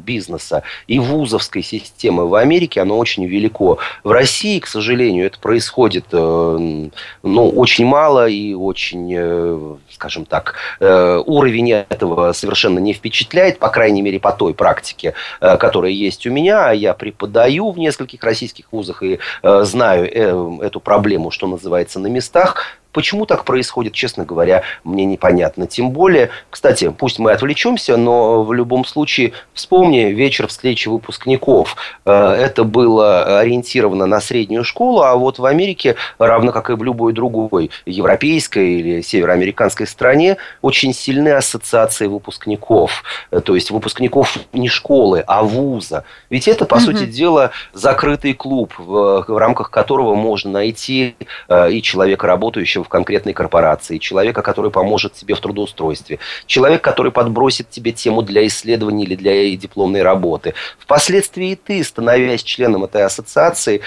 бизнеса 0.00 0.62
и 0.86 0.98
вузовской 1.00 1.62
системы 1.62 2.28
в 2.28 2.34
Америке, 2.36 2.80
оно 2.80 2.98
очень 2.98 3.26
велико. 3.26 3.78
В 4.04 4.10
России, 4.12 4.60
к 4.60 4.68
сожалению, 4.68 5.26
это 5.26 5.38
происходит 5.40 6.06
э, 6.12 6.88
ну, 7.22 7.48
очень 7.48 7.86
мало 7.86 8.28
и 8.28 8.54
очень, 8.54 9.78
скажем 9.90 10.24
так, 10.24 10.54
уровень 10.80 11.72
этого 11.72 12.32
совершенно 12.32 12.78
не 12.78 12.92
впечатляет, 12.92 13.58
по 13.58 13.68
крайней 13.68 14.02
мере, 14.02 14.20
по 14.20 14.32
той 14.32 14.54
практике, 14.54 15.14
которая 15.40 15.90
есть 15.90 16.26
у 16.26 16.30
меня 16.30 16.75
я 16.76 16.94
преподаю 16.94 17.70
в 17.70 17.78
нескольких 17.78 18.22
российских 18.22 18.72
вузах 18.72 19.02
и 19.02 19.18
э, 19.42 19.62
знаю 19.64 20.08
э, 20.10 20.66
эту 20.66 20.80
проблему, 20.80 21.30
что 21.30 21.46
называется, 21.46 21.98
на 21.98 22.06
местах, 22.08 22.78
Почему 22.96 23.26
так 23.26 23.44
происходит, 23.44 23.92
честно 23.92 24.24
говоря, 24.24 24.62
мне 24.82 25.04
непонятно. 25.04 25.66
Тем 25.66 25.90
более, 25.90 26.30
кстати, 26.48 26.88
пусть 26.88 27.18
мы 27.18 27.32
отвлечемся, 27.32 27.98
но 27.98 28.42
в 28.42 28.54
любом 28.54 28.86
случае 28.86 29.34
вспомни 29.52 30.04
вечер 30.14 30.46
встречи 30.46 30.88
выпускников. 30.88 31.76
Э, 32.06 32.32
это 32.32 32.64
было 32.64 33.40
ориентировано 33.40 34.06
на 34.06 34.18
среднюю 34.22 34.64
школу, 34.64 35.02
а 35.02 35.14
вот 35.14 35.38
в 35.38 35.44
Америке, 35.44 35.96
равно 36.18 36.52
как 36.52 36.70
и 36.70 36.72
в 36.72 36.82
любой 36.82 37.12
другой 37.12 37.70
европейской 37.84 38.78
или 38.78 39.02
североамериканской 39.02 39.86
стране, 39.86 40.38
очень 40.62 40.94
сильны 40.94 41.28
ассоциации 41.34 42.06
выпускников. 42.06 43.04
Э, 43.30 43.42
то 43.42 43.54
есть 43.54 43.70
выпускников 43.70 44.38
не 44.54 44.70
школы, 44.70 45.22
а 45.26 45.42
вуза. 45.42 46.04
Ведь 46.30 46.48
это, 46.48 46.64
по 46.64 46.76
угу. 46.76 46.84
сути 46.84 47.04
дела, 47.04 47.50
закрытый 47.74 48.32
клуб, 48.32 48.72
в, 48.78 49.26
в 49.28 49.36
рамках 49.36 49.70
которого 49.70 50.14
можно 50.14 50.50
найти 50.50 51.14
э, 51.50 51.72
и 51.72 51.82
человека, 51.82 52.26
работающего 52.26 52.85
в 52.86 52.88
конкретной 52.88 53.34
корпорации, 53.34 53.98
человека, 53.98 54.42
который 54.42 54.70
поможет 54.70 55.12
тебе 55.12 55.34
в 55.34 55.40
трудоустройстве, 55.40 56.18
человек, 56.46 56.82
который 56.82 57.12
подбросит 57.12 57.68
тебе 57.68 57.92
тему 57.92 58.22
для 58.22 58.46
исследований 58.46 59.04
или 59.04 59.16
для 59.16 59.54
дипломной 59.56 60.02
работы. 60.02 60.54
Впоследствии 60.78 61.54
ты, 61.56 61.82
становясь 61.82 62.42
членом 62.42 62.84
этой 62.84 63.02
ассоциации, 63.02 63.82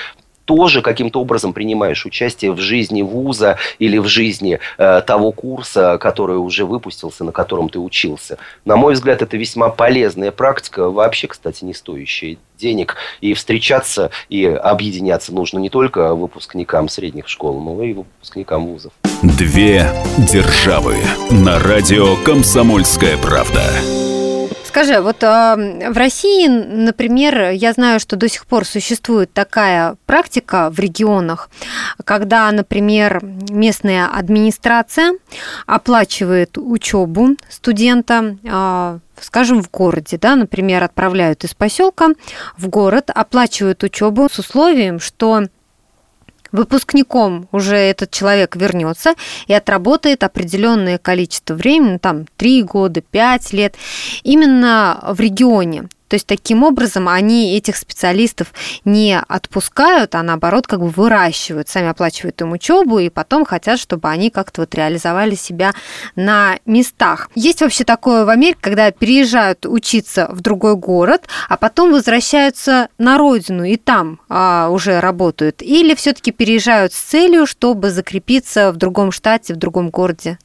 тоже 0.49 0.81
каким-то 0.81 1.21
образом 1.21 1.53
принимаешь 1.53 2.07
участие 2.07 2.51
в 2.53 2.57
жизни 2.57 3.03
вуза 3.03 3.59
или 3.77 3.99
в 3.99 4.07
жизни 4.07 4.59
э, 4.79 5.01
того 5.05 5.31
курса, 5.31 5.99
который 5.99 6.37
уже 6.37 6.65
выпустился, 6.65 7.23
на 7.23 7.31
котором 7.31 7.69
ты 7.69 7.77
учился. 7.77 8.39
На 8.65 8.75
мой 8.75 8.95
взгляд, 8.95 9.21
это 9.21 9.37
весьма 9.37 9.69
полезная 9.69 10.31
практика, 10.31 10.89
вообще, 10.89 11.27
кстати, 11.27 11.63
не 11.63 11.75
стоящая 11.75 12.39
денег. 12.57 12.95
И 13.21 13.35
встречаться 13.35 14.09
и 14.27 14.43
объединяться 14.43 15.35
нужно 15.35 15.59
не 15.59 15.69
только 15.69 16.15
выпускникам 16.15 16.89
средних 16.89 17.27
школ, 17.27 17.61
но 17.61 17.83
и 17.83 17.93
выпускникам 17.93 18.65
вузов. 18.65 18.91
Две 19.21 19.85
державы 20.17 20.95
на 21.29 21.59
радио 21.59 22.15
«Комсомольская 22.25 23.17
правда». 23.17 23.61
Скажи, 24.69 25.01
вот 25.01 25.23
э, 25.23 25.89
в 25.89 25.97
России, 25.97 26.47
например, 26.47 27.49
я 27.49 27.73
знаю, 27.73 27.99
что 27.99 28.15
до 28.15 28.29
сих 28.29 28.45
пор 28.45 28.65
существует 28.65 29.33
такая 29.33 29.95
практика 30.05 30.69
в 30.69 30.77
регионах, 30.77 31.49
когда, 32.05 32.51
например, 32.51 33.19
местная 33.23 34.05
администрация 34.05 35.13
оплачивает 35.65 36.59
учебу 36.59 37.29
студента, 37.49 38.37
э, 38.43 38.99
скажем, 39.19 39.63
в 39.63 39.71
городе, 39.71 40.19
да, 40.21 40.35
например, 40.35 40.83
отправляют 40.83 41.43
из 41.43 41.55
поселка 41.55 42.09
в 42.55 42.67
город, 42.67 43.09
оплачивают 43.09 43.83
учебу 43.83 44.29
с 44.31 44.37
условием, 44.37 44.99
что 44.99 45.45
выпускником 46.51 47.47
уже 47.51 47.75
этот 47.75 48.11
человек 48.11 48.55
вернется 48.55 49.13
и 49.47 49.53
отработает 49.53 50.23
определенное 50.23 50.97
количество 50.97 51.53
времени, 51.53 51.93
ну, 51.93 51.99
там 51.99 52.25
3 52.37 52.63
года, 52.63 53.01
5 53.01 53.53
лет, 53.53 53.75
именно 54.23 55.03
в 55.07 55.19
регионе. 55.19 55.89
То 56.09 56.15
есть 56.15 56.27
таким 56.27 56.63
образом 56.63 57.07
они 57.07 57.55
этих 57.55 57.77
специалистов 57.77 58.53
не 58.83 59.17
отпускают, 59.19 60.15
а 60.15 60.23
наоборот 60.23 60.67
как 60.67 60.81
бы 60.81 60.89
выращивают, 60.89 61.69
сами 61.69 61.87
оплачивают 61.87 62.41
им 62.41 62.51
учебу 62.51 62.99
и 62.99 63.09
потом 63.09 63.45
хотят, 63.45 63.79
чтобы 63.79 64.09
они 64.09 64.29
как-то 64.29 64.61
вот 64.61 64.75
реализовали 64.75 65.35
себя 65.35 65.73
на 66.15 66.57
местах. 66.65 67.29
Есть 67.35 67.61
вообще 67.61 67.83
такое 67.83 68.25
в 68.25 68.29
Америке, 68.29 68.59
когда 68.59 68.91
переезжают 68.91 69.65
учиться 69.65 70.27
в 70.31 70.41
другой 70.41 70.75
город, 70.75 71.27
а 71.47 71.57
потом 71.57 71.91
возвращаются 71.91 72.89
на 72.97 73.17
родину 73.17 73.63
и 73.63 73.77
там 73.77 74.19
а, 74.29 74.69
уже 74.69 74.99
работают, 74.99 75.61
или 75.61 75.93
все-таки 75.93 76.31
переезжают 76.31 76.93
с 76.93 76.99
целью, 76.99 77.45
чтобы 77.45 77.91
закрепиться 77.91 78.71
в 78.71 78.77
другом 78.77 79.11
штате, 79.11 79.53
в 79.53 79.57
другом 79.57 79.89
городе? 79.89 80.39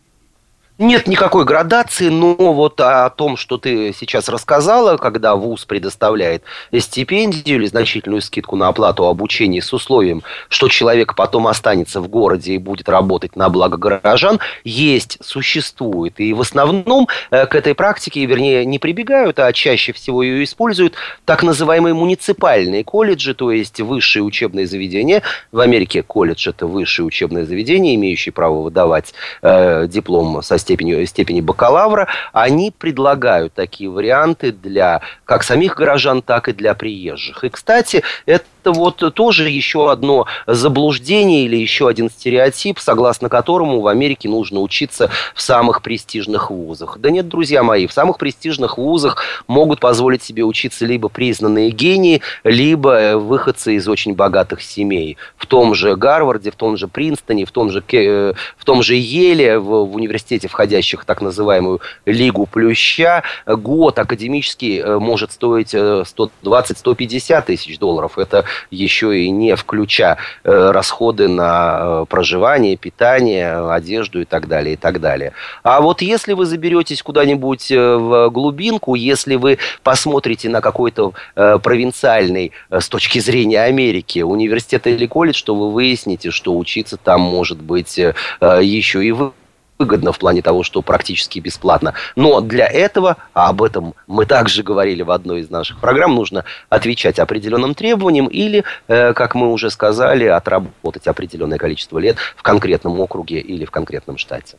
Нет 0.76 1.06
никакой 1.06 1.44
градации, 1.44 2.08
но 2.08 2.34
вот 2.34 2.80
о 2.80 3.08
том, 3.10 3.36
что 3.36 3.58
ты 3.58 3.94
сейчас 3.96 4.28
рассказала, 4.28 4.96
когда 4.96 5.36
ВУЗ 5.36 5.66
предоставляет 5.66 6.42
стипендию 6.76 7.58
или 7.58 7.66
значительную 7.66 8.20
скидку 8.20 8.56
на 8.56 8.66
оплату 8.66 9.06
обучения 9.06 9.62
с 9.62 9.72
условием, 9.72 10.24
что 10.48 10.66
человек 10.66 11.14
потом 11.14 11.46
останется 11.46 12.00
в 12.00 12.08
городе 12.08 12.54
и 12.54 12.58
будет 12.58 12.88
работать 12.88 13.36
на 13.36 13.50
благо 13.50 13.76
горожан, 13.76 14.40
есть, 14.64 15.18
существует. 15.22 16.18
И 16.18 16.32
в 16.32 16.40
основном 16.40 17.06
э, 17.30 17.46
к 17.46 17.54
этой 17.54 17.76
практике, 17.76 18.26
вернее, 18.26 18.64
не 18.64 18.80
прибегают, 18.80 19.38
а 19.38 19.52
чаще 19.52 19.92
всего 19.92 20.24
ее 20.24 20.42
используют 20.42 20.94
так 21.24 21.44
называемые 21.44 21.94
муниципальные 21.94 22.82
колледжи, 22.82 23.34
то 23.34 23.52
есть 23.52 23.80
высшие 23.80 24.24
учебные 24.24 24.66
заведения. 24.66 25.22
В 25.52 25.60
Америке 25.60 26.02
колледж– 26.02 26.48
это 26.50 26.66
высшее 26.66 27.06
учебное 27.06 27.44
заведение, 27.44 27.94
имеющее 27.94 28.32
право 28.32 28.60
выдавать 28.62 29.14
э, 29.40 29.86
диплом 29.86 30.42
со 30.42 30.63
степенью, 30.64 31.06
степени 31.06 31.40
бакалавра, 31.40 32.08
они 32.32 32.72
предлагают 32.76 33.52
такие 33.52 33.90
варианты 33.90 34.50
для 34.50 35.02
как 35.24 35.42
самих 35.42 35.76
горожан, 35.76 36.22
так 36.22 36.48
и 36.48 36.52
для 36.52 36.74
приезжих. 36.74 37.44
И, 37.44 37.48
кстати, 37.50 38.02
это 38.26 38.44
вот 38.72 39.14
тоже 39.14 39.48
еще 39.48 39.90
одно 39.90 40.26
заблуждение 40.46 41.44
или 41.44 41.56
еще 41.56 41.88
один 41.88 42.10
стереотип, 42.10 42.78
согласно 42.78 43.28
которому 43.28 43.80
в 43.80 43.88
Америке 43.88 44.28
нужно 44.28 44.60
учиться 44.60 45.10
в 45.34 45.40
самых 45.40 45.82
престижных 45.82 46.50
вузах. 46.50 46.98
Да 46.98 47.10
нет, 47.10 47.28
друзья 47.28 47.62
мои, 47.62 47.86
в 47.86 47.92
самых 47.92 48.18
престижных 48.18 48.78
вузах 48.78 49.22
могут 49.46 49.80
позволить 49.80 50.22
себе 50.22 50.44
учиться 50.44 50.86
либо 50.86 51.08
признанные 51.08 51.70
гении, 51.70 52.22
либо 52.44 53.16
выходцы 53.16 53.74
из 53.76 53.88
очень 53.88 54.14
богатых 54.14 54.62
семей. 54.62 55.16
В 55.36 55.46
том 55.46 55.74
же 55.74 55.96
Гарварде, 55.96 56.50
в 56.50 56.56
том 56.56 56.76
же 56.76 56.88
Принстоне, 56.88 57.44
в 57.44 57.50
том 57.50 57.70
же, 57.70 57.82
э, 57.92 58.34
в 58.56 58.64
том 58.64 58.82
же 58.82 58.94
Еле, 58.94 59.58
в, 59.58 59.84
в 59.84 59.94
университете, 59.94 60.48
входящих 60.48 61.02
в 61.02 61.04
так 61.04 61.20
называемую 61.20 61.80
Лигу 62.06 62.46
Плюща, 62.46 63.22
год 63.46 63.98
академический 63.98 64.80
э, 64.80 64.98
может 64.98 65.32
стоить 65.32 65.74
120-150 65.74 67.38
э, 67.38 67.42
тысяч 67.42 67.78
долларов. 67.78 68.18
Это 68.18 68.44
еще 68.70 69.18
и 69.18 69.30
не 69.30 69.56
включая 69.56 70.18
э, 70.44 70.70
расходы 70.70 71.28
на 71.28 71.78
э, 71.80 72.06
проживание, 72.08 72.76
питание, 72.76 73.70
одежду 73.70 74.20
и 74.20 74.24
так 74.24 74.48
далее, 74.48 74.74
и 74.74 74.76
так 74.76 75.00
далее. 75.00 75.32
А 75.62 75.80
вот 75.80 76.02
если 76.02 76.32
вы 76.32 76.46
заберетесь 76.46 77.02
куда-нибудь 77.02 77.70
э, 77.70 77.96
в 77.96 78.30
глубинку, 78.30 78.94
если 78.94 79.36
вы 79.36 79.58
посмотрите 79.82 80.48
на 80.48 80.60
какой-то 80.60 81.12
провинциальный 81.34 82.52
с 82.70 82.88
точки 82.88 83.18
зрения 83.18 83.62
Америки 83.62 84.20
университет 84.20 84.86
или 84.86 85.06
колледж, 85.06 85.42
то 85.44 85.54
вы 85.54 85.70
выясните, 85.70 86.30
что 86.30 86.56
учиться 86.56 86.96
там 86.96 87.20
может 87.20 87.60
быть 87.60 87.98
еще 88.40 89.04
и 89.04 89.12
вы 89.12 89.32
выгодно 89.78 90.12
в 90.12 90.18
плане 90.18 90.42
того, 90.42 90.62
что 90.62 90.82
практически 90.82 91.38
бесплатно. 91.38 91.94
Но 92.16 92.40
для 92.40 92.66
этого, 92.66 93.16
а 93.32 93.48
об 93.48 93.62
этом 93.62 93.94
мы 94.06 94.26
также 94.26 94.62
говорили 94.62 95.02
в 95.02 95.10
одной 95.10 95.40
из 95.40 95.50
наших 95.50 95.80
программ, 95.80 96.14
нужно 96.14 96.44
отвечать 96.68 97.18
определенным 97.18 97.74
требованиям 97.74 98.26
или, 98.26 98.64
э, 98.88 99.12
как 99.12 99.34
мы 99.34 99.50
уже 99.52 99.70
сказали, 99.70 100.24
отработать 100.24 101.06
определенное 101.06 101.58
количество 101.58 101.98
лет 101.98 102.16
в 102.36 102.42
конкретном 102.42 103.00
округе 103.00 103.40
или 103.40 103.64
в 103.64 103.70
конкретном 103.70 104.18
штате. 104.18 104.56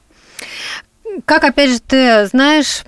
Как, 1.23 1.45
опять 1.45 1.69
же, 1.69 1.79
ты 1.79 2.25
знаешь, 2.25 2.83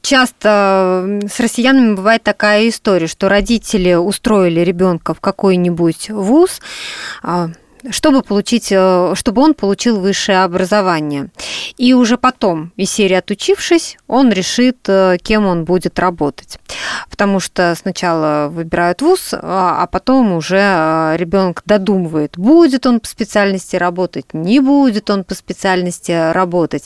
часто 0.00 1.20
с 1.28 1.40
россиянами 1.40 1.94
бывает 1.94 2.22
такая 2.22 2.68
история, 2.68 3.08
что 3.08 3.28
родители 3.28 3.94
устроили 3.94 4.60
ребенка 4.60 5.12
в 5.12 5.20
какой-нибудь 5.20 6.10
вуз, 6.10 6.60
а, 7.22 7.48
чтобы 7.90 8.22
получить, 8.22 8.68
э, 8.70 9.14
чтобы 9.14 9.42
он 9.42 9.54
получил 9.54 10.00
высшее 10.00 10.44
образование. 10.44 11.28
И 11.76 11.94
уже 11.94 12.16
потом, 12.16 12.72
из 12.76 12.90
серии 12.90 13.14
отучившись, 13.14 13.98
он 14.06 14.32
решит, 14.32 14.78
э, 14.88 15.16
кем 15.22 15.46
он 15.46 15.64
будет 15.64 15.98
работать. 15.98 16.58
Потому 17.10 17.40
что 17.40 17.74
сначала 17.80 18.48
выбирают 18.48 19.02
вуз, 19.02 19.32
а, 19.32 19.82
а 19.82 19.86
потом 19.86 20.32
уже 20.32 20.58
э, 20.58 21.16
ребенок 21.16 21.62
додумывает, 21.64 22.36
будет 22.36 22.86
он 22.86 23.00
по 23.00 23.08
специальности 23.08 23.76
работать, 23.76 24.26
не 24.32 24.60
будет 24.60 25.10
он 25.10 25.24
по 25.24 25.34
специальности 25.34 26.32
работать. 26.32 26.84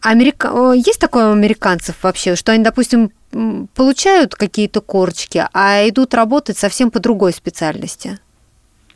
Америка... 0.00 0.72
Есть 0.74 1.00
такое 1.00 1.28
у 1.28 1.32
американцев 1.32 1.96
вообще, 2.02 2.36
что 2.36 2.52
они, 2.52 2.62
допустим, 2.62 3.10
получают 3.74 4.34
какие-то 4.34 4.80
корочки, 4.80 5.46
а 5.52 5.88
идут 5.88 6.14
работать 6.14 6.58
совсем 6.58 6.90
по 6.90 7.00
другой 7.00 7.32
специальности? 7.32 8.18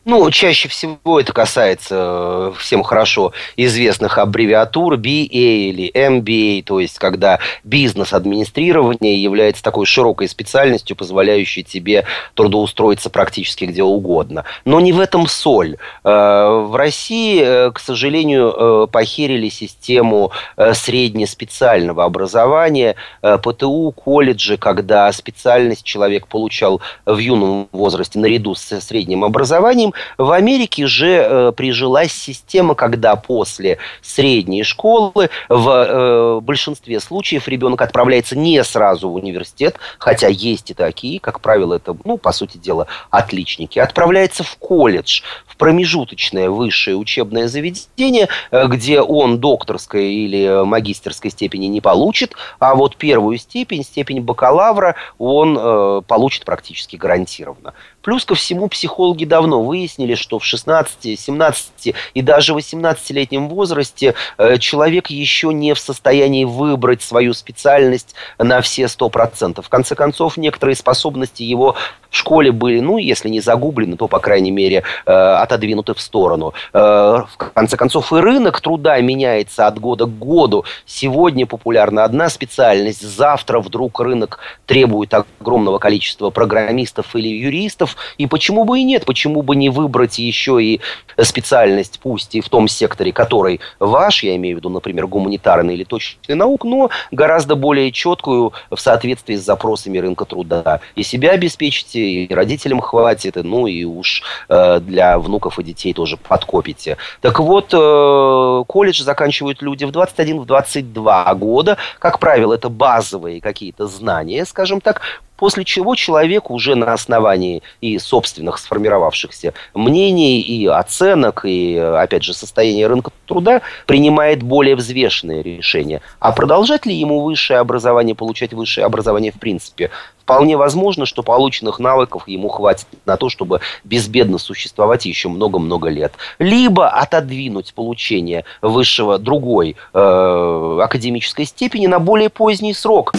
Ну, 0.04 0.28
чаще 0.32 0.68
всего 0.68 1.20
это 1.20 1.32
касается 1.32 1.94
э, 1.96 2.52
всем 2.58 2.82
хорошо 2.82 3.32
известных 3.56 4.18
аббревиатур 4.18 4.94
BA 4.94 5.28
или 5.28 5.92
MBA, 5.94 6.64
то 6.64 6.80
есть 6.80 6.98
когда 6.98 7.38
бизнес-администрирование 7.62 9.22
является 9.22 9.62
такой 9.62 9.86
широкой 9.86 10.28
специальностью, 10.28 10.96
позволяющей 10.96 11.62
тебе 11.62 12.04
трудоустроиться 12.34 13.10
практически 13.10 13.64
где 13.64 13.84
угодно. 13.84 14.44
Но 14.64 14.80
не 14.80 14.92
в 14.92 14.98
этом 14.98 15.28
соль. 15.28 15.76
Э, 16.02 16.64
в 16.66 16.74
России, 16.74 17.40
э, 17.40 17.70
к 17.70 17.78
сожалению, 17.78 18.88
похерили 18.88 19.48
систему 19.48 20.32
среднеспециального 20.56 22.04
образования, 22.04 22.96
ПТУ, 23.20 23.92
колледжи, 23.92 24.56
когда 24.56 25.12
специальность 25.12 25.84
человек 25.84 26.26
получал 26.26 26.80
в 27.06 27.18
юном 27.18 27.68
возрасте 27.70 28.18
наряду 28.18 28.54
с 28.54 28.80
средним 28.80 29.24
образованием, 29.24 29.91
в 30.18 30.30
Америке 30.30 30.86
же 30.86 31.08
э, 31.08 31.52
прижилась 31.52 32.12
система, 32.12 32.74
когда 32.74 33.16
после 33.16 33.78
средней 34.00 34.62
школы 34.62 35.30
в 35.48 35.68
э, 35.68 36.40
большинстве 36.40 37.00
случаев 37.00 37.48
ребенок 37.48 37.82
отправляется 37.82 38.36
не 38.36 38.62
сразу 38.64 39.08
в 39.08 39.14
университет, 39.14 39.76
хотя 39.98 40.28
есть 40.28 40.70
и 40.70 40.74
такие, 40.74 41.20
как 41.20 41.40
правило, 41.40 41.74
это, 41.74 41.96
ну, 42.04 42.18
по 42.18 42.32
сути 42.32 42.58
дела, 42.58 42.86
отличники, 43.10 43.78
отправляется 43.78 44.42
в 44.42 44.56
колледж, 44.56 45.22
в 45.46 45.56
промежуточное 45.56 46.50
высшее 46.50 46.96
учебное 46.96 47.48
заведение, 47.48 48.28
э, 48.50 48.66
где 48.66 49.00
он 49.00 49.38
докторской 49.38 50.12
или 50.12 50.64
магистерской 50.64 51.30
степени 51.30 51.66
не 51.66 51.80
получит, 51.80 52.34
а 52.58 52.74
вот 52.74 52.96
первую 52.96 53.38
степень, 53.38 53.84
степень 53.84 54.20
бакалавра, 54.20 54.96
он 55.18 55.58
э, 55.58 56.02
получит 56.06 56.44
практически 56.44 56.96
гарантированно. 56.96 57.74
Плюс 58.02 58.24
ко 58.24 58.34
всему 58.34 58.68
психологи 58.68 59.24
давно 59.24 59.62
выяснили, 59.62 60.14
что 60.14 60.38
в 60.38 60.44
16, 60.44 61.18
17 61.18 61.94
и 62.14 62.22
даже 62.22 62.52
18-летнем 62.52 63.48
возрасте 63.48 64.14
э, 64.38 64.58
человек 64.58 65.08
еще 65.08 65.52
не 65.52 65.74
в 65.74 65.78
состоянии 65.78 66.44
выбрать 66.44 67.02
свою 67.02 67.32
специальность 67.32 68.14
на 68.38 68.60
все 68.60 68.84
100%. 68.84 69.62
В 69.62 69.68
конце 69.68 69.94
концов, 69.94 70.36
некоторые 70.36 70.76
способности 70.76 71.42
его 71.42 71.76
в 72.12 72.16
школе 72.16 72.52
были, 72.52 72.80
ну, 72.80 72.98
если 72.98 73.30
не 73.30 73.40
загублены, 73.40 73.96
то, 73.96 74.06
по 74.06 74.20
крайней 74.20 74.50
мере, 74.50 74.84
э, 75.06 75.12
отодвинуты 75.12 75.94
в 75.94 76.00
сторону. 76.00 76.52
Э, 76.74 77.22
в 77.26 77.36
конце 77.36 77.76
концов, 77.76 78.12
и 78.12 78.16
рынок 78.16 78.60
труда 78.60 79.00
меняется 79.00 79.66
от 79.66 79.78
года 79.78 80.04
к 80.04 80.18
году. 80.18 80.64
Сегодня 80.84 81.46
популярна 81.46 82.04
одна 82.04 82.28
специальность, 82.28 83.00
завтра 83.00 83.60
вдруг 83.60 84.00
рынок 84.00 84.40
требует 84.66 85.14
огромного 85.14 85.78
количества 85.78 86.28
программистов 86.30 87.16
или 87.16 87.28
юристов. 87.28 87.91
И 88.18 88.26
почему 88.26 88.64
бы 88.64 88.80
и 88.80 88.84
нет? 88.84 89.04
Почему 89.04 89.42
бы 89.42 89.56
не 89.56 89.70
выбрать 89.70 90.18
еще 90.18 90.62
и 90.62 90.80
специальность, 91.20 92.00
пусть 92.02 92.34
и 92.34 92.40
в 92.40 92.48
том 92.48 92.68
секторе, 92.68 93.12
который 93.12 93.60
ваш, 93.78 94.22
я 94.22 94.36
имею 94.36 94.56
в 94.56 94.58
виду, 94.58 94.68
например, 94.68 95.06
гуманитарный 95.06 95.74
или 95.74 95.84
точный 95.84 96.34
наук, 96.34 96.64
но 96.64 96.90
гораздо 97.10 97.54
более 97.54 97.92
четкую 97.92 98.52
в 98.70 98.78
соответствии 98.78 99.36
с 99.36 99.44
запросами 99.44 99.98
рынка 99.98 100.24
труда. 100.24 100.80
И 100.94 101.02
себя 101.02 101.32
обеспечите, 101.32 102.00
и 102.00 102.32
родителям 102.32 102.80
хватит, 102.80 103.36
ну 103.36 103.66
и 103.66 103.84
уж 103.84 104.22
э, 104.48 104.80
для 104.80 105.18
внуков 105.18 105.58
и 105.58 105.62
детей 105.62 105.92
тоже 105.92 106.16
подкопите. 106.16 106.96
Так 107.20 107.40
вот, 107.40 107.72
э, 107.72 108.64
колледж 108.66 109.02
заканчивают 109.02 109.62
люди 109.62 109.84
в 109.84 109.90
21-22 109.90 111.34
года. 111.36 111.76
Как 111.98 112.18
правило, 112.18 112.54
это 112.54 112.68
базовые 112.68 113.40
какие-то 113.40 113.86
знания, 113.86 114.44
скажем 114.44 114.80
так, 114.80 115.02
после 115.42 115.64
чего 115.64 115.96
человек 115.96 116.52
уже 116.52 116.76
на 116.76 116.92
основании 116.92 117.62
и 117.82 117.98
собственных 117.98 118.58
сформировавшихся 118.58 119.52
мнений, 119.74 120.40
и 120.40 120.66
оценок, 120.66 121.44
и, 121.44 121.76
опять 121.76 122.22
же, 122.22 122.32
состояния 122.32 122.86
рынка 122.86 123.10
труда 123.26 123.60
принимает 123.86 124.42
более 124.42 124.76
взвешенные 124.76 125.42
решения. 125.42 126.00
А 126.20 126.32
продолжать 126.32 126.86
ли 126.86 126.94
ему 126.94 127.20
высшее 127.20 127.58
образование, 127.58 128.14
получать 128.14 128.54
высшее 128.54 128.86
образование 128.86 129.32
в 129.32 129.40
принципе? 129.40 129.90
Вполне 130.20 130.56
возможно, 130.56 131.04
что 131.04 131.24
полученных 131.24 131.80
навыков 131.80 132.28
ему 132.28 132.48
хватит 132.48 132.86
на 133.04 133.16
то, 133.16 133.28
чтобы 133.28 133.60
безбедно 133.82 134.38
существовать 134.38 135.04
еще 135.04 135.28
много-много 135.28 135.88
лет. 135.88 136.12
Либо 136.38 136.88
отодвинуть 136.88 137.74
получение 137.74 138.44
высшего 138.62 139.18
другой 139.18 139.76
э, 139.92 140.78
академической 140.80 141.44
степени 141.44 141.88
на 141.88 141.98
более 141.98 142.30
поздний 142.30 142.72
срок. 142.72 143.12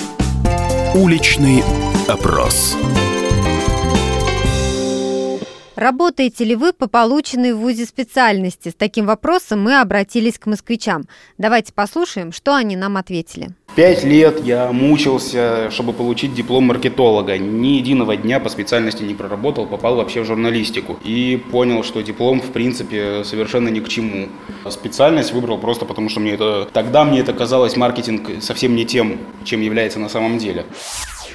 Уличный 0.95 1.61
опрос. 2.07 2.77
Работаете 5.83 6.45
ли 6.45 6.55
вы 6.55 6.71
по 6.71 6.87
полученной 6.87 7.51
в 7.51 7.57
ВУЗе 7.57 7.85
специальности? 7.85 8.69
С 8.69 8.73
таким 8.73 9.05
вопросом 9.05 9.61
мы 9.61 9.81
обратились 9.81 10.39
к 10.39 10.45
москвичам. 10.45 11.03
Давайте 11.37 11.73
послушаем, 11.73 12.31
что 12.31 12.55
они 12.55 12.77
нам 12.77 12.95
ответили. 12.95 13.49
Пять 13.75 14.05
лет 14.05 14.41
я 14.45 14.71
мучился, 14.71 15.69
чтобы 15.71 15.91
получить 15.91 16.33
диплом 16.33 16.63
маркетолога. 16.67 17.37
Ни 17.37 17.79
единого 17.79 18.15
дня 18.15 18.39
по 18.39 18.47
специальности 18.47 19.03
не 19.03 19.13
проработал, 19.13 19.65
попал 19.65 19.97
вообще 19.97 20.21
в 20.21 20.25
журналистику. 20.25 20.97
И 21.03 21.35
понял, 21.51 21.83
что 21.83 21.99
диплом, 21.99 22.39
в 22.39 22.53
принципе, 22.53 23.25
совершенно 23.25 23.67
ни 23.67 23.81
к 23.81 23.89
чему. 23.89 24.29
Специальность 24.69 25.33
выбрал 25.33 25.57
просто 25.57 25.83
потому, 25.83 26.07
что 26.07 26.21
мне 26.21 26.35
это... 26.35 26.65
Тогда 26.71 27.03
мне 27.03 27.19
это 27.19 27.33
казалось 27.33 27.75
маркетинг 27.75 28.41
совсем 28.41 28.73
не 28.77 28.85
тем, 28.85 29.19
чем 29.43 29.59
является 29.59 29.99
на 29.99 30.07
самом 30.07 30.37
деле. 30.37 30.65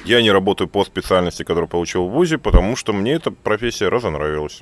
Я 0.05 0.21
не 0.21 0.31
работаю 0.31 0.67
по 0.67 0.83
специальности, 0.83 1.43
которую 1.43 1.67
получил 1.67 2.07
в 2.07 2.11
ВУЗе, 2.11 2.37
потому 2.37 2.75
что 2.75 2.93
мне 2.93 3.13
эта 3.13 3.31
профессия 3.31 3.89
разонравилась. 3.89 4.61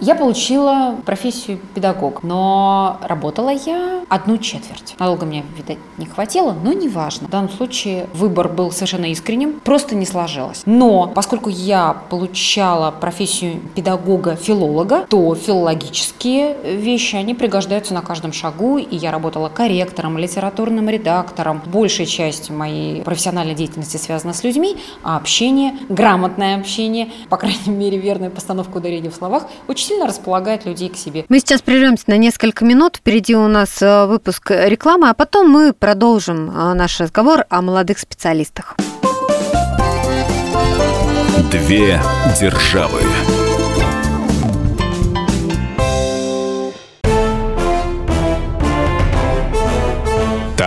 Я 0.00 0.14
получила 0.14 0.94
профессию 1.04 1.58
педагог, 1.74 2.22
но 2.22 2.98
работала 3.02 3.50
я 3.50 4.04
одну 4.08 4.38
четверть. 4.38 4.94
Надолго 5.00 5.26
мне, 5.26 5.44
видать, 5.56 5.78
не 5.96 6.06
хватило, 6.06 6.52
но 6.52 6.72
не 6.72 6.88
важно. 6.88 7.26
В 7.26 7.30
данном 7.32 7.50
случае 7.50 8.06
выбор 8.14 8.48
был 8.48 8.70
совершенно 8.70 9.06
искренним, 9.06 9.58
просто 9.58 9.96
не 9.96 10.06
сложилось. 10.06 10.62
Но 10.66 11.08
поскольку 11.08 11.50
я 11.50 12.00
получала 12.10 12.92
профессию 12.92 13.60
педагога-филолога, 13.74 15.04
то 15.10 15.34
филологические 15.34 16.76
вещи, 16.76 17.16
они 17.16 17.34
пригождаются 17.34 17.92
на 17.92 18.02
каждом 18.02 18.32
шагу, 18.32 18.78
и 18.78 18.94
я 18.94 19.10
работала 19.10 19.48
корректором, 19.48 20.16
литературным 20.16 20.88
редактором. 20.88 21.60
Большая 21.66 22.06
часть 22.06 22.50
моей 22.50 23.02
профессиональной 23.02 23.56
деятельности 23.56 23.96
связана 23.96 24.32
с 24.32 24.44
людьми, 24.44 24.76
а 25.02 25.16
общение, 25.16 25.76
грамотное 25.88 26.56
общение, 26.56 27.08
по 27.28 27.36
крайней 27.36 27.72
мере, 27.72 27.98
верная 27.98 28.30
постановка 28.30 28.76
ударения 28.76 29.10
в 29.10 29.14
словах, 29.16 29.48
очень 29.66 29.87
сильно 29.88 30.06
располагает 30.06 30.66
людей 30.66 30.90
к 30.90 30.96
себе. 30.96 31.24
Мы 31.28 31.40
сейчас 31.40 31.62
прервемся 31.62 32.04
на 32.08 32.18
несколько 32.18 32.64
минут. 32.64 32.96
Впереди 32.96 33.34
у 33.34 33.48
нас 33.48 33.80
э, 33.80 34.06
выпуск 34.06 34.50
рекламы, 34.50 35.08
а 35.08 35.14
потом 35.14 35.48
мы 35.48 35.72
продолжим 35.72 36.50
э, 36.50 36.74
наш 36.74 37.00
разговор 37.00 37.44
о 37.48 37.62
молодых 37.62 37.98
специалистах. 37.98 38.76
Две 41.50 42.00
державы. 42.38 43.00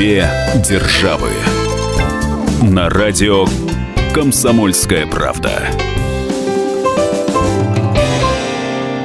Две 0.00 0.26
державы. 0.66 1.28
На 2.62 2.88
радио 2.88 3.44
Комсомольская 4.14 5.06
правда. 5.06 5.68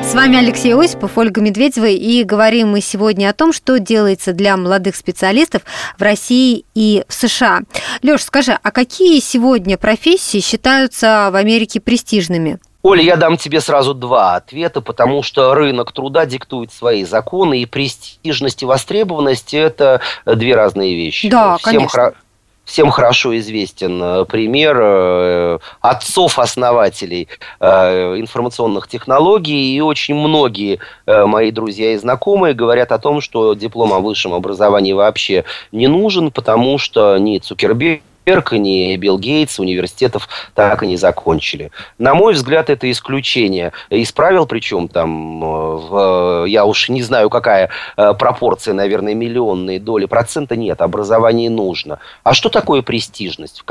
С 0.01 0.13
вами 0.13 0.37
Алексей 0.37 0.73
Осипов, 0.73 1.17
Ольга 1.17 1.41
Медведева, 1.41 1.87
и 1.87 2.23
говорим 2.23 2.69
мы 2.69 2.79
сегодня 2.79 3.29
о 3.29 3.33
том, 3.33 3.51
что 3.51 3.77
делается 3.77 4.31
для 4.31 4.55
молодых 4.55 4.95
специалистов 4.95 5.63
в 5.97 6.01
России 6.01 6.63
и 6.75 7.03
в 7.09 7.13
США. 7.13 7.63
Леш, 8.01 8.23
скажи, 8.23 8.57
а 8.63 8.71
какие 8.71 9.19
сегодня 9.19 9.77
профессии 9.77 10.39
считаются 10.39 11.27
в 11.29 11.35
Америке 11.35 11.81
престижными? 11.81 12.57
Оля, 12.85 13.01
я 13.01 13.15
дам 13.15 13.35
тебе 13.35 13.61
сразу 13.61 13.95
два 13.95 14.35
ответа, 14.35 14.79
потому 14.79 15.23
что 15.23 15.55
рынок 15.55 15.91
труда 15.91 16.27
диктует 16.27 16.71
свои 16.71 17.03
законы, 17.03 17.61
и 17.61 17.65
престижность 17.65 18.61
и 18.61 18.67
востребованность– 18.67 19.53
это 19.55 20.01
две 20.27 20.55
разные 20.55 20.95
вещи. 20.95 21.27
Да, 21.29 21.57
Всем 21.57 21.73
конечно. 21.77 21.99
Хра- 21.99 22.13
Всем 22.63 22.91
хорошо 22.91 23.35
известен 23.37 24.01
э, 24.01 24.25
пример 24.25 24.77
э, 24.79 25.59
отцов-основателей 25.81 27.27
э, 27.59 28.19
информационных 28.19 28.87
технологий, 28.87 29.75
и 29.75 29.81
очень 29.81 30.13
многие 30.15 30.79
мои 31.07 31.49
друзья 31.49 31.93
и 31.93 31.97
знакомые 31.97 32.53
говорят 32.53 32.91
о 32.91 32.99
том, 32.99 33.19
что 33.19 33.55
диплом 33.55 33.93
о 33.93 33.99
высшем 33.99 34.35
образовании 34.35 34.93
вообще 34.93 35.43
не 35.71 35.87
нужен, 35.87 36.29
потому 36.29 36.77
что 36.77 37.17
ни 37.17 37.39
Цукерберг, 37.39 38.01
Берг, 38.25 38.53
ни 38.53 38.95
Билл 38.97 39.19
Гейтс 39.19 39.59
университетов 39.59 40.27
так 40.53 40.81
и 40.83 40.87
не 40.87 40.97
закончили. 40.97 41.71
На 41.97 42.15
мой 42.15 42.33
взгляд, 42.33 42.69
это 42.69 42.89
исключение. 42.89 43.71
Исправил, 43.89 44.47
причем 44.47 44.87
там, 44.87 45.43
э, 45.43 45.47
в, 45.47 46.45
я 46.47 46.65
уж 46.65 46.89
не 46.89 47.03
знаю, 47.03 47.29
какая 47.29 47.69
э, 47.97 48.13
пропорция, 48.17 48.73
наверное, 48.73 49.13
миллионные 49.13 49.79
доли 49.79 50.05
процента 50.05 50.55
нет, 50.55 50.81
образование 50.81 51.49
нужно. 51.49 51.99
А 52.23 52.33
что 52.33 52.49
такое 52.49 52.81
престижность? 52.81 53.63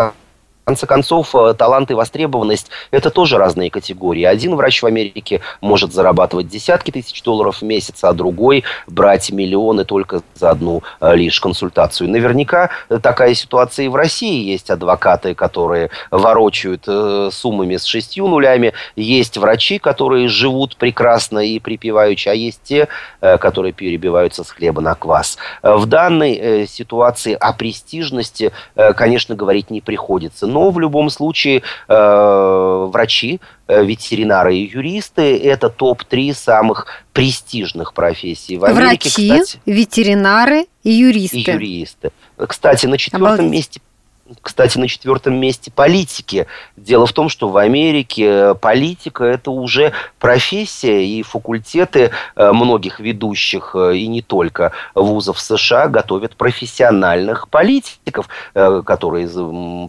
Конце 0.64 0.87
концов, 0.87 1.35
э, 1.35 1.55
талант 1.55 1.90
и 1.90 1.94
востребованность– 1.94 2.70
это 2.90 3.11
тоже 3.11 3.37
разные 3.37 3.70
категории. 3.70 4.24
Один 4.24 4.57
врач 4.57 4.83
в 4.83 4.87
Америке 4.87 5.40
может 5.61 5.92
зарабатывать 5.92 6.48
десятки 6.48 6.90
тысяч 6.90 7.22
долларов 7.22 7.59
в 7.59 7.62
месяц, 7.62 8.03
а 8.03 8.12
другой 8.12 8.64
брать 8.87 9.31
миллионы 9.31 9.85
только 9.85 10.22
за 10.35 10.50
одну 10.50 10.83
э, 11.00 11.14
лишь 11.14 11.40
консультацию. 11.40 12.09
Наверняка 12.09 12.70
э, 12.88 12.98
такая 12.98 13.35
ситуация 13.35 13.87
и 13.87 13.88
в 13.88 13.94
России. 13.94 14.50
Есть 14.50 14.70
адвокаты, 14.70 15.35
которые 15.35 15.90
ворочают 16.11 16.85
суммами 17.33 17.77
с 17.77 17.85
шестью 17.85 18.29
нулями. 18.29 18.72
Есть 18.96 19.37
врачи, 19.37 19.79
которые 19.79 20.29
живут 20.29 20.77
прекрасно 20.77 21.40
и 21.40 21.59
припеваючи, 21.59 22.29
а 22.29 22.35
есть 22.35 22.61
те, 22.62 22.88
которые 23.20 23.72
перебиваются 23.72 24.44
с 24.44 24.50
хлеба 24.50 24.81
на 24.81 24.94
квас. 24.94 25.37
В 25.62 25.87
данной 25.87 26.66
ситуации 26.66 27.35
о 27.35 27.53
престижности, 27.53 28.53
конечно, 28.74 29.35
говорить 29.35 29.70
не 29.70 29.81
приходится 29.81 30.46
но 30.54 30.70
в 30.70 30.78
любом 30.78 31.10
случае 31.10 31.62
э, 31.88 32.88
врачи, 32.92 33.40
э, 33.66 33.84
ветеринары 33.84 34.56
и 34.56 34.70
юристы– 34.70 35.36
это 35.44 35.68
топ-3 35.68 36.32
самых 36.32 36.86
престижных 37.12 37.92
профессий 37.92 38.56
в 38.56 38.64
Америке. 38.64 39.08
Врачи, 39.08 39.30
кстати, 39.30 39.60
ветеринары 39.66 40.66
и 40.84 40.92
юристы. 40.92 41.38
И 41.38 41.50
юристы. 41.50 42.12
Кстати, 42.36 42.86
на 42.86 42.98
четвертом 42.98 43.26
Обалдеть. 43.26 43.50
месте 43.50 43.80
кстати, 44.40 44.78
на 44.78 44.88
четвертом 44.88 45.34
месте 45.34 45.70
политики. 45.70 46.46
Дело 46.76 47.06
в 47.06 47.12
том, 47.12 47.28
что 47.28 47.48
в 47.48 47.56
Америке 47.56 48.54
политика 48.54 49.24
это 49.24 49.50
уже 49.50 49.92
профессия, 50.18 51.04
и 51.06 51.22
факультеты 51.22 52.10
э, 52.34 52.52
многих 52.52 53.00
ведущих, 53.00 53.74
э, 53.74 53.96
и 53.96 54.06
не 54.06 54.22
только 54.22 54.72
вузов 54.94 55.40
США, 55.40 55.88
готовят 55.88 56.37
профессиональных 56.37 57.48
политиков, 57.48 58.28
э, 58.54 58.82
которые 58.84 59.28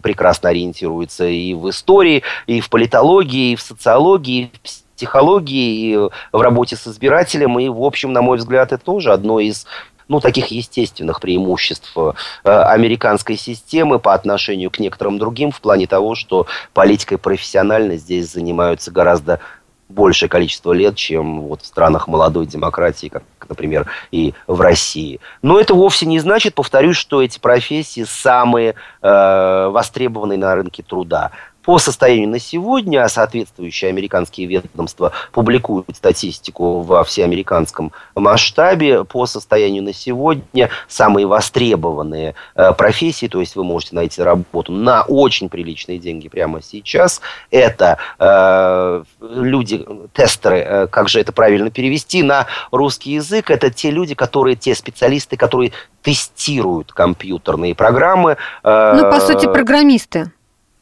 прекрасно 0.00 0.50
ориентируются 0.50 1.26
и 1.26 1.54
в 1.54 1.70
истории, 1.70 2.22
и 2.46 2.60
в 2.60 2.68
политологии, 2.68 3.52
и 3.52 3.56
в 3.56 3.62
социологии, 3.62 4.50
и 4.52 4.56
в 4.56 4.96
психологии, 4.96 5.92
и 5.92 5.96
в 5.96 6.40
работе 6.40 6.76
с 6.76 6.86
избирателем. 6.86 7.58
И, 7.58 7.68
в 7.68 7.82
общем, 7.82 8.12
на 8.12 8.22
мой 8.22 8.38
взгляд, 8.38 8.72
это 8.72 8.84
тоже 8.84 9.12
одно 9.12 9.40
из 9.40 9.66
ну, 10.08 10.20
таких 10.20 10.48
естественных 10.48 11.20
преимуществ 11.20 11.92
э, 11.96 12.12
американской 12.44 13.36
системы 13.36 13.98
по 13.98 14.14
отношению 14.14 14.70
к 14.70 14.78
некоторым 14.78 15.18
другим 15.18 15.50
в 15.50 15.60
плане 15.60 15.86
того, 15.86 16.14
что 16.14 16.46
политикой 16.72 17.18
профессионально 17.18 17.96
здесь 17.96 18.32
занимаются 18.32 18.90
гораздо 18.90 19.40
большее 19.88 20.28
количество 20.28 20.72
лет, 20.72 20.96
чем 20.96 21.42
вот 21.42 21.62
в 21.62 21.66
странах 21.66 22.08
молодой 22.08 22.46
демократии, 22.46 23.08
как, 23.08 23.22
например, 23.48 23.86
и 24.10 24.34
в 24.46 24.60
России. 24.60 25.20
Но 25.42 25.60
это 25.60 25.74
вовсе 25.74 26.06
не 26.06 26.18
значит, 26.18 26.54
повторюсь, 26.54 26.96
что 26.96 27.22
эти 27.22 27.38
профессии 27.38 28.04
самые 28.04 28.74
э, 29.02 29.68
востребованные 29.68 30.38
на 30.38 30.54
рынке 30.54 30.82
труда. 30.82 31.30
По 31.66 31.78
состоянию 31.78 32.28
на 32.28 32.38
сегодня 32.38 33.02
а 33.02 33.08
соответствующие 33.08 33.88
американские 33.88 34.46
ведомства 34.46 35.10
публикуют 35.32 35.96
статистику 35.96 36.80
во 36.82 37.02
всеамериканском 37.02 37.92
масштабе. 38.14 39.02
По 39.02 39.26
состоянию 39.26 39.82
на 39.82 39.92
сегодня 39.92 40.70
самые 40.86 41.26
востребованные 41.26 42.36
э, 42.54 42.72
профессии, 42.72 43.26
то 43.26 43.40
есть 43.40 43.56
вы 43.56 43.64
можете 43.64 43.96
найти 43.96 44.22
работу 44.22 44.70
на 44.70 45.02
очень 45.02 45.48
приличные 45.48 45.98
деньги 45.98 46.28
прямо 46.28 46.62
сейчас, 46.62 47.20
это 47.50 47.98
э, 48.20 49.02
люди, 49.20 49.84
тестеры, 50.14 50.58
э, 50.58 50.86
как 50.86 51.08
же 51.08 51.20
это 51.20 51.32
правильно 51.32 51.70
перевести 51.72 52.22
на 52.22 52.46
русский 52.70 53.10
язык, 53.10 53.50
это 53.50 53.70
те 53.70 53.90
люди, 53.90 54.14
которые, 54.14 54.54
те 54.54 54.72
специалисты, 54.76 55.36
которые 55.36 55.72
тестируют 56.02 56.92
компьютерные 56.92 57.74
программы. 57.74 58.36
Ну, 58.62 59.10
по 59.10 59.18
сути, 59.18 59.46
программисты. 59.46 60.30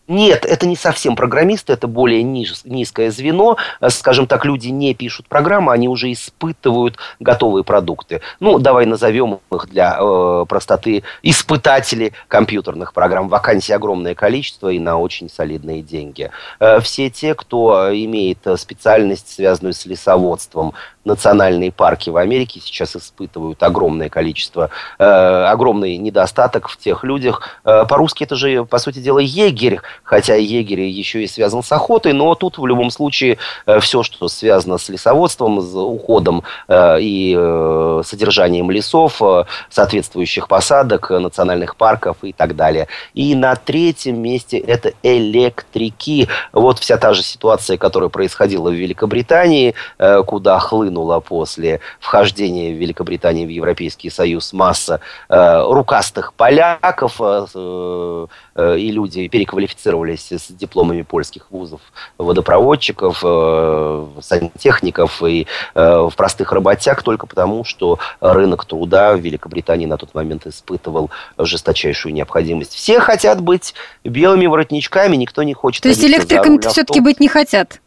Нет, 0.06 0.44
это 0.44 0.66
не 0.66 0.76
совсем 0.76 1.16
программисты, 1.16 1.72
это 1.72 1.86
более 1.86 2.22
низ, 2.22 2.60
низкое 2.64 3.10
звено. 3.10 3.56
Э, 3.80 3.88
скажем 3.88 4.26
так, 4.26 4.44
люди 4.44 4.68
не 4.68 4.92
пишут 4.94 5.28
программы, 5.28 5.72
они 5.72 5.88
уже 5.88 6.12
испытывают 6.12 6.98
готовые 7.20 7.64
продукты. 7.64 8.20
Ну, 8.38 8.58
давай 8.58 8.84
назовем 8.84 9.40
их 9.50 9.68
для 9.70 9.96
э, 9.98 10.44
простоты 10.46 11.04
испытатели 11.22 12.12
компьютерных 12.28 12.92
программ. 12.92 13.28
Вакансий 13.28 13.72
огромное 13.72 14.14
количество 14.14 14.68
и 14.68 14.78
на 14.78 14.98
очень 14.98 15.30
солидные 15.30 15.80
деньги. 15.80 16.30
Э, 16.60 16.80
все 16.80 17.08
те, 17.08 17.34
кто 17.34 17.88
имеет 17.90 18.46
специальность, 18.58 19.30
связанную 19.32 19.72
с 19.72 19.86
лесоводством, 19.86 20.74
национальные 21.04 21.70
парки 21.70 22.10
в 22.10 22.16
Америке 22.16 22.60
сейчас 22.60 22.96
испытывают 22.96 23.62
огромное 23.62 24.08
количество, 24.08 24.70
э, 24.98 25.04
огромный 25.04 25.96
недостаток 25.96 26.68
в 26.68 26.78
тех 26.78 27.04
людях. 27.04 27.42
Э, 27.64 27.84
по-русски 27.88 28.24
это 28.24 28.36
же, 28.36 28.64
по 28.64 28.78
сути 28.78 28.98
дела, 28.98 29.18
егерь, 29.18 29.80
хотя 30.02 30.34
егерь 30.34 30.80
еще 30.80 31.22
и 31.22 31.26
связан 31.26 31.62
с 31.62 31.70
охотой, 31.72 32.12
но 32.12 32.34
тут 32.34 32.58
в 32.58 32.66
любом 32.66 32.90
случае 32.90 33.38
э, 33.66 33.80
все, 33.80 34.02
что 34.02 34.28
связано 34.28 34.78
с 34.78 34.88
лесоводством, 34.88 35.60
с 35.60 35.74
уходом 35.74 36.42
э, 36.68 37.00
и 37.00 37.36
э, 37.36 38.02
содержанием 38.04 38.70
лесов, 38.70 39.20
э, 39.20 39.44
соответствующих 39.68 40.48
посадок, 40.48 41.10
национальных 41.10 41.76
парков 41.76 42.16
и 42.22 42.32
так 42.32 42.56
далее. 42.56 42.88
И 43.12 43.34
на 43.34 43.56
третьем 43.56 44.20
месте 44.20 44.58
это 44.58 44.92
электрики. 45.02 46.28
Вот 46.52 46.78
вся 46.78 46.96
та 46.96 47.12
же 47.12 47.22
ситуация, 47.22 47.76
которая 47.76 48.08
происходила 48.08 48.70
в 48.70 48.74
Великобритании, 48.74 49.74
э, 49.98 50.22
куда 50.22 50.58
хлынули 50.58 50.93
хлынула 50.94 51.20
после 51.20 51.80
вхождения 52.00 52.72
Великобритании 52.72 53.46
в 53.46 53.48
Европейский 53.48 54.11
Союз 54.11 54.52
масса 54.52 55.00
э, 55.28 55.62
рукастых 55.62 56.35
поляков, 56.35 57.16
э, 57.20 58.26
э, 58.54 58.78
и 58.78 58.90
люди 58.90 59.28
переквалифицировались 59.28 60.30
с 60.30 60.52
дипломами 60.52 61.02
польских 61.02 61.50
вузов 61.50 61.80
водопроводчиков, 62.18 63.20
э, 63.24 64.07
сантехников 64.20 65.22
и 65.22 65.46
э, 65.74 66.09
в 66.11 66.14
простых 66.16 66.52
работяг 66.52 67.02
только 67.02 67.26
потому, 67.26 67.64
что 67.64 67.98
рынок 68.20 68.64
труда 68.64 69.14
в 69.14 69.20
Великобритании 69.20 69.87
на 69.87 69.96
тот 69.96 70.14
момент 70.14 70.46
испытывал 70.46 71.11
жесточайшую 71.38 72.14
необходимость. 72.14 72.74
Все 72.74 73.00
хотят 73.00 73.40
быть 73.40 73.74
белыми 74.04 74.46
воротничками, 74.46 75.16
никто 75.16 75.42
не 75.42 75.54
хочет... 75.54 75.83
То 75.83 75.88
есть 75.88 76.04
электриками 76.04 76.59
все-таки 76.68 77.00
быть 77.00 77.20
не 77.20 77.28
хотят? 77.28 77.80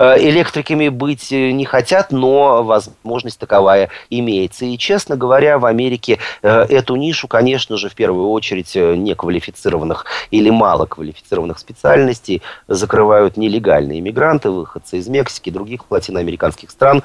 Э, 0.00 0.16
электриками 0.18 0.88
быть 0.88 1.30
э, 1.30 1.50
не 1.50 1.66
хотят, 1.66 2.10
но 2.10 2.62
возможность 2.62 3.38
таковая 3.38 3.90
имеется. 4.08 4.64
И, 4.64 4.78
честно 4.78 5.14
говоря, 5.14 5.58
в 5.58 5.66
Америке 5.66 6.18
э, 6.40 6.62
эту 6.70 6.96
нишу, 6.96 7.28
конечно 7.28 7.76
же, 7.76 7.90
в 7.90 7.94
первую 7.94 8.30
очередь 8.30 8.74
неквалифицированных 8.74 10.06
или 10.30 10.48
малоквалифицированных 10.48 11.58
специальностей 11.58 12.40
закрывают 12.66 13.36
нелегальные 13.36 14.00
иммигранты, 14.00 14.48
выходцы 14.48 14.96
из 14.96 15.06
Мексики, 15.06 15.50
других 15.50 15.82
латиноамериканских 15.90 16.70
стран, 16.70 17.02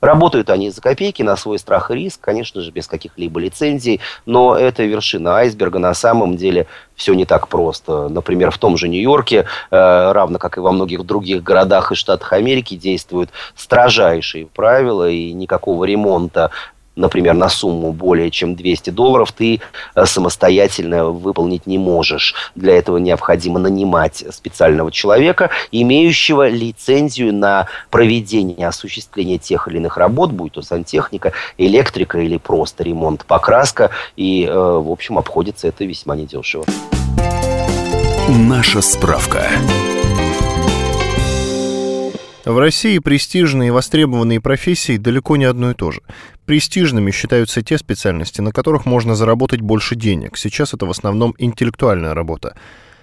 Работают 0.00 0.48
они 0.50 0.70
за 0.70 0.80
копейки 0.80 1.22
на 1.22 1.36
свой 1.36 1.58
страх 1.58 1.90
и 1.90 1.94
риск, 1.94 2.20
конечно 2.20 2.60
же, 2.60 2.70
без 2.70 2.86
каких-либо 2.86 3.40
лицензий, 3.40 4.00
но 4.26 4.56
это 4.56 4.84
вершина 4.84 5.36
айсберга. 5.36 5.78
На 5.78 5.92
самом 5.94 6.36
деле 6.36 6.66
все 6.94 7.14
не 7.14 7.24
так 7.24 7.48
просто. 7.48 8.08
Например, 8.08 8.50
в 8.50 8.58
том 8.58 8.76
же 8.76 8.88
Нью-Йорке, 8.88 9.46
э, 9.70 10.12
равно 10.12 10.38
как 10.38 10.56
и 10.56 10.60
во 10.60 10.72
многих 10.72 11.04
других 11.04 11.42
городах 11.42 11.90
и 11.92 11.94
штатах 11.96 12.32
Америки, 12.32 12.76
действуют 12.76 13.30
строжайшие 13.56 14.46
правила, 14.46 15.08
и 15.08 15.32
никакого 15.32 15.84
ремонта 15.84 16.50
например, 16.98 17.34
на 17.34 17.48
сумму 17.48 17.92
более 17.92 18.30
чем 18.30 18.54
200 18.54 18.90
долларов, 18.90 19.32
ты 19.32 19.60
э, 19.94 20.04
самостоятельно 20.04 21.06
выполнить 21.06 21.66
не 21.66 21.78
можешь. 21.78 22.34
Для 22.54 22.76
этого 22.76 22.98
необходимо 22.98 23.58
нанимать 23.58 24.24
специального 24.30 24.90
человека, 24.92 25.50
имеющего 25.72 26.48
лицензию 26.48 27.32
на 27.32 27.68
проведение, 27.90 28.68
осуществление 28.68 29.38
тех 29.38 29.68
или 29.68 29.76
иных 29.76 29.96
работ, 29.96 30.32
будь 30.32 30.52
то 30.52 30.62
сантехника, 30.62 31.32
электрика 31.56 32.18
или 32.18 32.36
просто 32.36 32.82
ремонт, 32.82 33.24
покраска. 33.24 33.90
И, 34.16 34.44
э, 34.44 34.52
в 34.52 34.90
общем, 34.90 35.18
обходится 35.18 35.68
это 35.68 35.84
весьма 35.84 36.16
недешево. 36.16 36.64
Наша 38.28 38.82
справка. 38.82 39.46
В 42.48 42.58
России 42.58 42.98
престижные 42.98 43.68
и 43.68 43.70
востребованные 43.70 44.40
профессии 44.40 44.96
далеко 44.96 45.36
не 45.36 45.44
одно 45.44 45.72
и 45.72 45.74
то 45.74 45.90
же. 45.90 46.00
Престижными 46.46 47.10
считаются 47.10 47.60
те 47.60 47.76
специальности, 47.76 48.40
на 48.40 48.52
которых 48.52 48.86
можно 48.86 49.14
заработать 49.14 49.60
больше 49.60 49.96
денег. 49.96 50.38
Сейчас 50.38 50.72
это 50.72 50.86
в 50.86 50.90
основном 50.90 51.34
интеллектуальная 51.36 52.14
работа. 52.14 52.56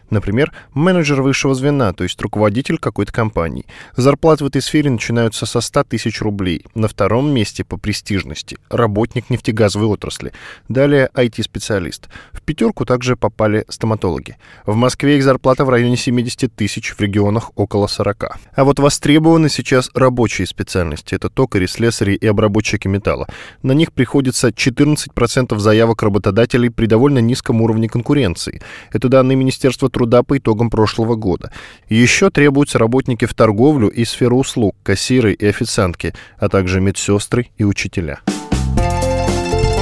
Например, 0.09 0.51
менеджер 0.73 1.21
высшего 1.21 1.55
звена, 1.55 1.93
то 1.93 2.03
есть 2.03 2.21
руководитель 2.21 2.77
какой-то 2.77 3.11
компании. 3.11 3.65
Зарплаты 3.95 4.43
в 4.43 4.47
этой 4.47 4.61
сфере 4.61 4.89
начинаются 4.89 5.45
со 5.45 5.61
100 5.61 5.85
тысяч 5.85 6.21
рублей. 6.21 6.65
На 6.75 6.87
втором 6.87 7.31
месте 7.31 7.63
по 7.63 7.77
престижности– 7.77 8.57
работник 8.69 9.29
нефтегазовой 9.29 9.87
отрасли. 9.87 10.31
Далее– 10.69 11.09
IT-специалист. 11.13 12.09
В 12.31 12.41
пятерку 12.41 12.85
также 12.85 13.15
попали 13.15 13.65
стоматологи. 13.69 14.37
В 14.65 14.75
Москве 14.75 15.17
их 15.17 15.23
зарплата 15.23 15.65
в 15.65 15.69
районе 15.69 15.97
70 15.97 16.53
тысяч, 16.53 16.91
в 16.91 16.99
регионах 16.99 17.51
около 17.55 17.87
40. 17.87 18.37
А 18.55 18.63
вот 18.63 18.79
востребованы 18.79 19.49
сейчас 19.49 19.89
рабочие 19.93 20.47
специальности. 20.47 21.15
Это 21.15 21.29
токари, 21.29 21.65
слесари 21.65 22.13
и 22.13 22.27
обработчики 22.27 22.87
металла. 22.87 23.27
На 23.63 23.71
них 23.71 23.91
приходится 23.91 24.49
14% 24.49 25.57
заявок 25.57 26.03
работодателей 26.03 26.69
при 26.69 26.85
довольно 26.85 27.19
низком 27.19 27.61
уровне 27.61 27.89
конкуренции. 27.89 28.61
Это 28.91 29.09
данные 29.09 29.35
Министерства 29.35 29.89
труда 29.95 30.23
по 30.23 30.37
итогам 30.37 30.69
прошлого 30.69 31.15
года. 31.15 31.51
Еще 31.87 32.29
требуются 32.29 32.77
работники 32.77 33.23
в 33.23 33.33
торговлю 33.33 33.87
и 33.87 34.03
сферу 34.03 34.39
услуг, 34.39 34.75
кассиры 34.83 35.31
и 35.31 35.45
официантки, 35.47 36.13
а 36.37 36.49
также 36.49 36.81
медсестры 36.81 37.47
и 37.57 37.63
учителя. 37.63 38.19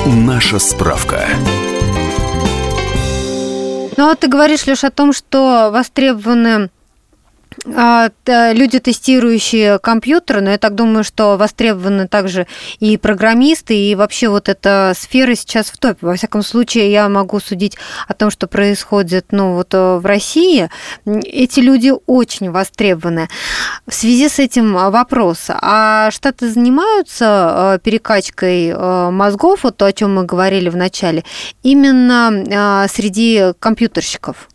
Наша 0.05 0.59
справка. 0.59 1.25
Ну, 3.97 4.07
вот 4.07 4.19
ты 4.19 4.27
говоришь, 4.27 4.67
лишь 4.67 4.83
о 4.83 4.91
том, 4.91 5.13
что 5.13 5.71
востребованы 5.73 6.47
а, 6.47 6.69
люди, 7.67 8.79
тестирующие 8.79 9.79
компьютеры, 9.79 10.41
но 10.41 10.51
я 10.51 10.57
так 10.57 10.75
думаю, 10.75 11.03
что 11.03 11.37
востребованы 11.37 12.07
также 12.07 12.47
и 12.79 12.97
программисты, 12.97 13.75
и 13.75 13.95
вообще 13.95 14.29
вот 14.29 14.49
эта 14.49 14.93
сфера 14.95 15.35
сейчас 15.35 15.67
в 15.67 15.77
топе. 15.77 16.05
Во 16.05 16.15
всяком 16.15 16.43
случае, 16.43 16.91
я 16.91 17.09
могу 17.09 17.39
судить 17.39 17.77
о 18.07 18.13
том, 18.13 18.31
что 18.31 18.47
происходит 18.47 19.27
ну, 19.31 19.53
вот 19.53 19.73
э, 19.73 19.97
в 19.97 20.05
России. 20.05 20.69
Эти 21.05 21.59
люди 21.59 21.93
очень 22.05 22.51
востребованы. 22.51 23.29
В 23.87 23.93
связи 23.93 24.29
с 24.29 24.39
этим 24.39 24.73
вопрос. 24.73 25.45
А 25.49 26.11
Штаты 26.11 26.49
занимаются 26.49 27.75
э, 27.75 27.79
перекачкой 27.83 28.69
э, 28.69 29.09
мозгов, 29.09 29.63
вот 29.63 29.77
то, 29.77 29.85
о 29.85 29.93
чем 29.93 30.15
мы 30.15 30.25
говорили 30.25 30.69
в 30.69 30.75
начале, 30.75 31.23
именно 31.63 32.87
среди 32.87 33.53
компьютерщиков? 33.59 34.49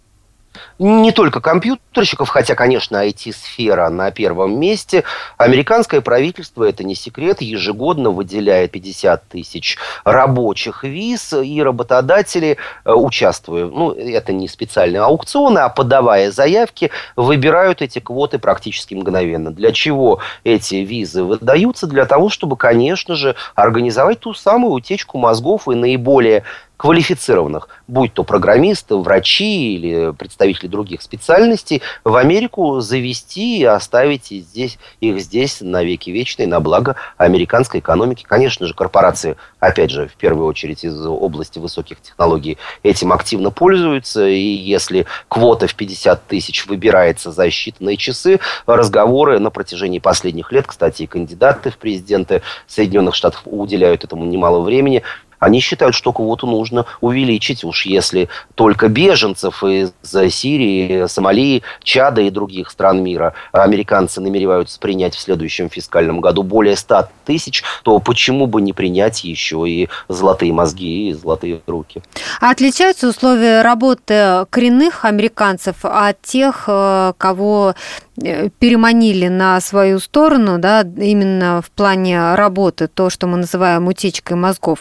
Не 0.78 1.12
только 1.12 1.40
компьютерщиков, 1.40 2.28
хотя, 2.28 2.54
конечно, 2.54 3.04
IT-сфера 3.06 3.88
на 3.88 4.10
первом 4.10 4.58
месте. 4.58 5.04
Американское 5.36 6.00
правительство, 6.00 6.64
это 6.64 6.84
не 6.84 6.94
секрет, 6.94 7.40
ежегодно 7.40 8.10
выделяет 8.10 8.70
50 8.70 9.28
тысяч 9.28 9.76
рабочих 10.04 10.84
виз, 10.84 11.32
и 11.32 11.62
работодатели, 11.62 12.58
э, 12.84 12.92
участвуя, 12.92 13.66
ну, 13.66 13.92
это 13.92 14.32
не 14.32 14.48
специальные 14.48 15.02
аукционы, 15.02 15.58
а 15.58 15.68
подавая 15.68 16.30
заявки, 16.30 16.90
выбирают 17.16 17.82
эти 17.82 17.98
квоты 17.98 18.38
практически 18.38 18.94
мгновенно. 18.94 19.50
Для 19.50 19.72
чего 19.72 20.20
эти 20.44 20.76
визы 20.76 21.24
выдаются? 21.24 21.86
Для 21.86 22.06
того, 22.06 22.28
чтобы, 22.28 22.56
конечно 22.56 23.16
же, 23.16 23.34
организовать 23.54 24.20
ту 24.20 24.34
самую 24.34 24.72
утечку 24.72 25.18
мозгов 25.18 25.68
и 25.68 25.74
наиболее 25.74 26.44
квалифицированных, 26.78 27.68
будь 27.88 28.14
то 28.14 28.22
программисты, 28.22 28.94
врачи 28.94 29.74
или 29.74 30.12
представители 30.12 30.68
других 30.68 31.02
специальностей, 31.02 31.82
в 32.04 32.14
Америку 32.14 32.80
завести 32.80 33.58
и 33.58 33.64
оставить 33.64 34.26
здесь, 34.28 34.78
их 35.00 35.20
здесь 35.20 35.60
на 35.60 35.82
веки 35.82 36.10
вечные, 36.10 36.46
на 36.46 36.60
благо 36.60 36.94
американской 37.16 37.80
экономики. 37.80 38.24
Конечно 38.26 38.66
же, 38.66 38.74
корпорации, 38.74 39.36
опять 39.58 39.90
же, 39.90 40.06
в 40.06 40.14
первую 40.14 40.46
очередь 40.46 40.84
из 40.84 41.04
области 41.04 41.58
высоких 41.58 42.00
технологий, 42.00 42.58
этим 42.84 43.12
активно 43.12 43.50
пользуются. 43.50 44.26
И 44.28 44.38
если 44.38 45.06
квота 45.26 45.66
в 45.66 45.74
50 45.74 46.26
тысяч 46.28 46.66
выбирается 46.66 47.32
за 47.32 47.48
считанные 47.48 47.96
часы, 47.96 48.38
разговоры 48.66 49.40
на 49.40 49.50
протяжении 49.50 49.98
последних 49.98 50.52
лет, 50.52 50.68
кстати, 50.68 51.02
и 51.02 51.06
кандидаты 51.06 51.72
в 51.72 51.78
президенты 51.78 52.42
Соединенных 52.68 53.16
Штатов 53.16 53.42
уделяют 53.46 54.04
этому 54.04 54.24
немало 54.24 54.60
времени, 54.60 55.02
Они 55.38 55.60
считают, 55.60 55.94
что 55.94 56.12
квоту 56.12 56.46
нужно 56.46 56.86
увеличить, 57.00 57.64
уж 57.64 57.86
если 57.86 58.28
только 58.54 58.88
беженцев 58.88 59.62
из 59.64 59.92
Сирии, 60.02 61.06
Сомали, 61.06 61.62
Чада 61.82 62.22
и 62.22 62.30
других 62.30 62.70
стран 62.70 63.02
мира 63.02 63.34
американцы 63.52 64.20
намереваются 64.20 64.78
принять 64.78 65.14
в 65.14 65.20
следующем 65.20 65.70
фискальном 65.70 66.20
году 66.20 66.42
более 66.42 66.76
100 66.76 67.08
тысяч, 67.24 67.62
то 67.82 67.98
почему 67.98 68.46
бы 68.46 68.60
не 68.60 68.72
принять 68.72 69.24
еще 69.24 69.64
и 69.68 69.88
золотые 70.08 70.52
мозги 70.52 71.10
и 71.10 71.12
золотые 71.12 71.60
руки? 71.66 72.02
А 72.40 72.50
отличаются 72.50 73.08
условия 73.08 73.62
работы 73.62 74.46
коренных 74.50 75.04
американцев 75.04 75.76
от 75.82 76.20
тех, 76.22 76.64
э, 76.66 77.12
кого 77.16 77.74
э, 78.22 78.48
переманили 78.58 79.28
на 79.28 79.60
свою 79.60 79.98
сторону, 80.00 80.58
да, 80.58 80.82
именно 80.82 81.62
в 81.62 81.70
плане 81.70 82.34
работы, 82.34 82.88
то, 82.88 83.10
что 83.10 83.26
мы 83.26 83.38
называем 83.38 83.86
утечкой 83.86 84.36
мозгов. 84.36 84.80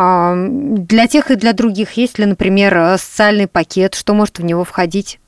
А, 0.00 0.32
для 0.36 1.08
тех 1.08 1.32
и 1.32 1.34
для 1.34 1.52
других 1.52 1.94
есть 1.94 2.20
ли, 2.20 2.24
например, 2.24 2.96
социальный 2.98 3.48
пакет, 3.48 3.96
что 3.96 4.14
может 4.14 4.38
в 4.38 4.44
него 4.44 4.62
входить? 4.62 5.18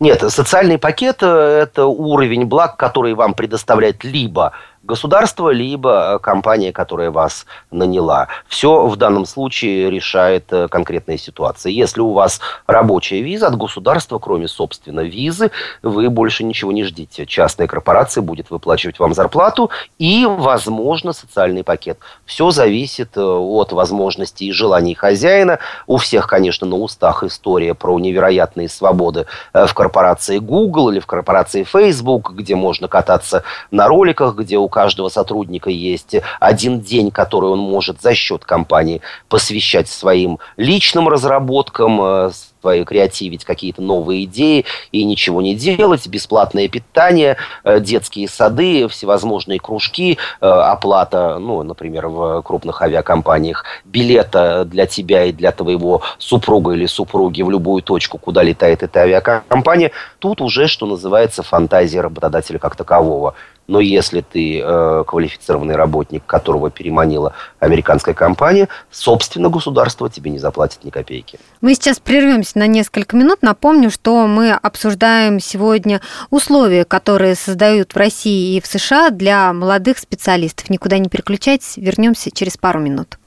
Нет, 0.00 0.20
социальный 0.32 0.78
пакет– 0.78 1.18
это 1.22 1.86
уровень 1.86 2.46
благ, 2.46 2.76
который 2.76 3.14
вам 3.14 3.34
предоставляет 3.34 4.02
либо 4.02 4.52
государство, 4.82 5.50
либо 5.50 6.16
э, 6.16 6.18
компания, 6.18 6.72
которая 6.72 7.10
вас 7.10 7.46
наняла. 7.70 8.28
Все 8.48 8.86
в 8.86 8.96
данном 8.96 9.26
случае 9.26 9.90
решает 9.90 10.52
э, 10.52 10.68
конкретная 10.68 11.18
ситуация. 11.18 11.70
Если 11.70 12.00
у 12.00 12.12
вас 12.12 12.40
рабочая 12.66 13.22
виза 13.22 13.46
от 13.46 13.56
государства, 13.56 14.18
кроме, 14.18 14.48
собственно, 14.48 15.00
визы, 15.00 15.50
вы 15.82 16.10
больше 16.10 16.44
ничего 16.44 16.72
не 16.72 16.84
ждите. 16.84 17.26
Частная 17.26 17.66
корпорация 17.66 18.22
будет 18.22 18.50
выплачивать 18.50 18.98
вам 18.98 19.14
зарплату 19.14 19.70
и, 19.98 20.26
возможно, 20.26 21.12
социальный 21.12 21.62
пакет. 21.62 21.98
Все 22.24 22.50
зависит 22.50 23.16
э, 23.16 23.20
от 23.22 23.72
возможностей 23.72 24.46
и 24.46 24.52
желаний 24.52 24.94
хозяина. 24.94 25.60
У 25.86 25.96
всех, 25.96 26.26
конечно, 26.26 26.66
на 26.66 26.76
устах 26.76 27.22
история 27.22 27.74
про 27.74 27.98
невероятные 27.98 28.68
свободы 28.68 29.26
в 29.52 29.72
корпорации 29.74 30.38
Google 30.38 30.90
или 30.90 30.98
в 30.98 31.06
корпорации 31.06 31.62
Facebook, 31.62 32.32
где 32.32 32.56
можно 32.56 32.88
кататься 32.88 33.44
на 33.70 33.86
роликах, 33.86 34.34
где 34.34 34.58
у 34.58 34.68
каждого 34.72 35.08
сотрудника 35.08 35.70
есть 35.70 36.16
один 36.40 36.80
день, 36.80 37.12
который 37.12 37.50
он 37.50 37.60
может 37.60 38.00
за 38.00 38.14
счет 38.14 38.44
компании 38.44 39.02
посвящать 39.28 39.88
своим 39.88 40.40
личным 40.56 41.08
разработкам, 41.08 42.00
э, 42.02 42.30
свои 42.62 42.84
креативить 42.84 43.44
какие-то 43.44 43.82
новые 43.82 44.24
идеи 44.24 44.64
и 44.92 45.04
ничего 45.04 45.42
не 45.42 45.56
делать, 45.56 46.06
бесплатное 46.06 46.68
питание, 46.68 47.36
э, 47.64 47.80
детские 47.80 48.28
сады, 48.28 48.86
всевозможные 48.86 49.58
кружки, 49.58 50.16
э, 50.40 50.46
оплата, 50.46 51.38
ну, 51.40 51.62
например, 51.64 52.06
в 52.06 52.42
крупных 52.42 52.80
авиакомпаниях, 52.80 53.64
билета 53.84 54.64
для 54.64 54.86
тебя 54.86 55.24
и 55.24 55.32
для 55.32 55.50
твоего 55.50 56.02
супруга 56.18 56.72
или 56.72 56.86
супруги 56.86 57.42
в 57.42 57.50
любую 57.50 57.82
точку, 57.82 58.18
куда 58.18 58.44
летает 58.44 58.84
эта 58.84 59.00
авиакомпания, 59.00 59.90
тут 60.20 60.40
уже, 60.40 60.68
что 60.68 60.86
называется, 60.86 61.42
фантазия 61.42 62.00
работодателя 62.00 62.60
как 62.60 62.76
такового. 62.76 63.34
Но 63.72 63.80
если 63.80 64.20
ты 64.20 64.60
э, 64.60 65.04
квалифицированный 65.06 65.76
работник, 65.76 66.26
которого 66.26 66.70
переманила 66.70 67.32
американская 67.58 68.14
компания, 68.14 68.68
собственно, 68.90 69.48
государство 69.48 70.10
тебе 70.10 70.30
не 70.30 70.38
заплатит 70.38 70.84
ни 70.84 70.90
копейки. 70.90 71.38
Мы 71.62 71.74
сейчас 71.74 71.98
прервемся 71.98 72.58
на 72.58 72.66
несколько 72.66 73.16
минут. 73.16 73.38
Напомню, 73.40 73.90
что 73.90 74.26
мы 74.26 74.52
обсуждаем 74.52 75.40
сегодня 75.40 76.02
условия, 76.28 76.84
которые 76.84 77.34
создают 77.34 77.94
в 77.94 77.96
России 77.96 78.56
и 78.56 78.60
в 78.60 78.66
США 78.66 79.08
для 79.08 79.50
молодых 79.54 79.96
специалистов. 79.96 80.68
Никуда 80.68 80.98
не 80.98 81.08
переключайтесь, 81.08 81.78
вернемся 81.78 82.30
через 82.30 82.58
пару 82.58 82.78
минут. 82.78 83.18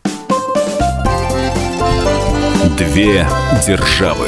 Две 2.77 3.27
державы. 3.65 4.27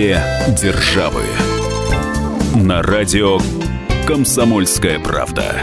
Две 0.00 0.24
державы. 0.58 1.24
На 2.54 2.80
радио 2.80 3.38
«Комсомольская 4.06 4.98
правда». 4.98 5.56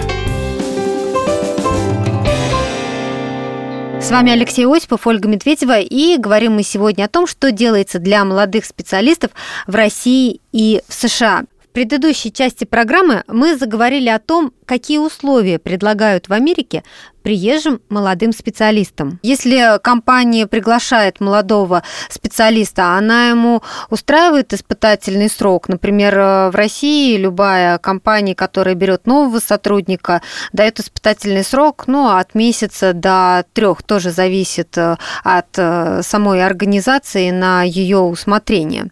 С 3.99 4.11
вами 4.11 4.31
Алексей 4.31 4.67
Осипов, 4.67 5.07
Ольга 5.07 5.27
Медведева, 5.27 5.79
и 5.79 6.17
говорим 6.19 6.53
мы 6.53 6.61
сегодня 6.61 7.05
о 7.05 7.07
том, 7.07 7.25
что 7.25 7.51
делается 7.51 7.97
для 7.97 8.23
молодых 8.25 8.65
специалистов 8.65 9.31
в 9.65 9.73
России 9.73 10.39
и 10.51 10.83
в 10.87 10.93
США 10.93 11.45
предыдущей 11.77 12.33
части 12.33 12.63
программы 12.63 13.23
мы 13.27 13.55
заговорили 13.55 14.09
о 14.09 14.17
том, 14.17 14.51
какие 14.65 14.97
условия 14.97 15.59
предлагают 15.59 16.27
в 16.27 16.33
Америке 16.33 16.83
приезжим 17.21 17.81
молодым 17.89 18.33
специалистам. 18.33 19.19
Если 19.21 19.79
компания 19.83 20.47
приглашает 20.47 21.19
молодого 21.19 21.83
специалиста, 22.09 22.95
она 22.95 23.29
ему 23.29 23.61
устраивает 23.91 24.53
испытательный 24.53 25.29
срок. 25.29 25.69
Например, 25.69 26.15
в 26.15 26.55
России 26.55 27.15
любая 27.15 27.77
компания, 27.77 28.33
которая 28.33 28.73
берет 28.73 29.05
нового 29.05 29.37
сотрудника, 29.39 30.23
дает 30.53 30.79
испытательный 30.79 31.43
срок 31.43 31.83
ну, 31.85 32.09
от 32.09 32.33
месяца 32.33 32.93
до 32.93 33.45
трех. 33.53 33.83
Тоже 33.83 34.09
зависит 34.09 34.75
э, 34.79 34.95
от 35.23 35.59
э, 35.59 36.01
самой 36.01 36.43
организации 36.43 37.29
на 37.29 37.61
ее 37.61 37.99
усмотрение. 37.99 38.89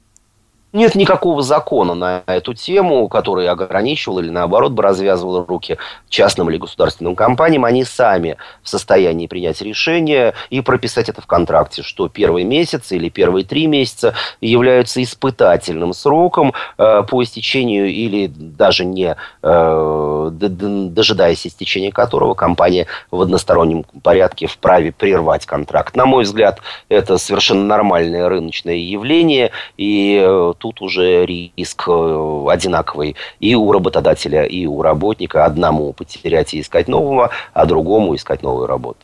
Нет 0.76 0.94
никакого 0.94 1.42
закона 1.42 1.94
на 1.94 2.24
эту 2.26 2.54
тему, 2.54 3.08
который 3.08 3.48
ограничивал 3.48 4.20
или 4.20 4.30
наоборот 4.30 4.74
бы 4.74 4.84
развязывал 4.84 5.46
руки 5.46 5.78
частным 6.10 6.50
или 6.50 6.58
государственным 6.58 7.16
компаниям. 7.16 7.64
Они 7.64 7.86
сами 7.86 8.36
в 8.62 8.68
состоянии 8.68 9.28
принять 9.28 9.62
решение 9.62 10.34
и 10.50 10.60
прописать 10.60 11.08
это 11.08 11.22
в 11.22 11.28
контракте, 11.28 11.82
что 11.82 12.10
первый 12.10 12.44
месяц 12.44 12.92
или 12.92 13.08
первые 13.08 13.46
три 13.46 13.68
месяца 13.68 14.16
являются 14.42 15.02
испытательным 15.02 15.94
сроком 15.94 16.52
э, 16.78 17.04
по 17.04 17.24
истечению 17.24 17.88
или 17.88 18.28
даже 18.28 18.84
не 18.84 19.16
э, 19.44 20.30
дожидаясь 20.32 21.48
истечения 21.48 21.94
которого 21.94 22.34
компания 22.34 22.88
в 23.12 23.22
одностороннем 23.22 23.86
порядке 24.04 24.48
вправе 24.48 24.92
прервать 24.92 25.46
контракт. 25.46 25.96
На 25.96 26.06
мой 26.06 26.26
взгляд, 26.26 26.60
это 26.90 27.18
совершенно 27.18 27.64
нормальное 27.64 28.28
рыночное 28.28 28.76
явление, 28.76 29.52
и 29.78 30.22
э, 30.22 30.54
тут 30.66 30.82
уже 30.82 31.26
риск 31.28 31.88
э, 31.88 32.46
одинаковый 32.50 33.16
и 33.40 33.54
у 33.54 33.72
работодателя, 33.72 34.46
и 34.46 34.66
у 34.66 34.82
работника. 34.82 35.46
Одному 35.46 35.94
потерять 35.94 36.56
и 36.56 36.60
искать 36.60 36.88
нового, 36.88 37.30
а 37.54 37.66
другому 37.68 38.16
искать 38.16 38.42
новую 38.42 38.66
работу. 38.66 38.98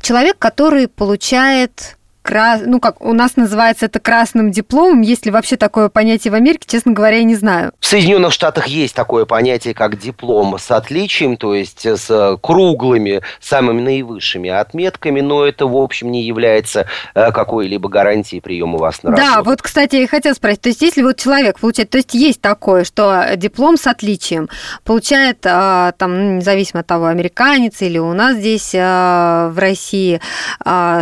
Человек, 0.00 0.38
который 0.38 0.86
получает 0.86 1.96
крас... 2.24 2.62
ну 2.64 2.80
как 2.80 3.00
у 3.04 3.12
нас 3.12 3.36
называется 3.36 3.86
это 3.86 4.00
красным 4.00 4.50
дипломом, 4.50 5.02
есть 5.02 5.26
ли 5.26 5.30
вообще 5.30 5.56
такое 5.56 5.88
понятие 5.90 6.32
в 6.32 6.34
Америке, 6.34 6.66
честно 6.66 6.92
говоря, 6.92 7.18
я 7.18 7.24
не 7.24 7.36
знаю. 7.36 7.72
В 7.78 7.86
Соединенных 7.86 8.32
Штатах 8.32 8.66
есть 8.66 8.94
такое 8.94 9.26
понятие, 9.26 9.74
как 9.74 9.98
диплом 9.98 10.58
с 10.58 10.70
отличием, 10.70 11.36
то 11.36 11.54
есть 11.54 11.86
с 11.86 12.38
круглыми, 12.42 13.20
самыми 13.40 13.82
наивысшими 13.82 14.48
отметками, 14.48 15.20
но 15.20 15.44
это, 15.44 15.66
в 15.66 15.76
общем, 15.76 16.10
не 16.10 16.22
является 16.22 16.86
э, 17.14 17.30
какой-либо 17.30 17.88
гарантией 17.90 18.40
приема 18.40 18.78
вас 18.78 19.02
на 19.02 19.10
работу. 19.10 19.26
Да, 19.26 19.42
вот, 19.42 19.60
кстати, 19.60 19.96
я 19.96 20.08
хотела 20.08 20.32
спросить, 20.32 20.62
то 20.62 20.70
есть 20.70 20.80
если 20.80 21.02
вот 21.02 21.18
человек 21.18 21.60
получает, 21.60 21.90
то 21.90 21.98
есть 21.98 22.14
есть 22.14 22.40
такое, 22.40 22.84
что 22.84 23.32
диплом 23.36 23.76
с 23.76 23.86
отличием 23.86 24.48
получает, 24.82 25.44
э, 25.44 25.92
там, 25.98 26.14
ну, 26.14 26.36
независимо 26.36 26.80
от 26.80 26.86
того, 26.86 27.06
американец 27.06 27.82
или 27.82 27.98
у 27.98 28.14
нас 28.14 28.36
здесь 28.36 28.74
э, 28.74 29.50
в 29.52 29.58
России 29.58 30.20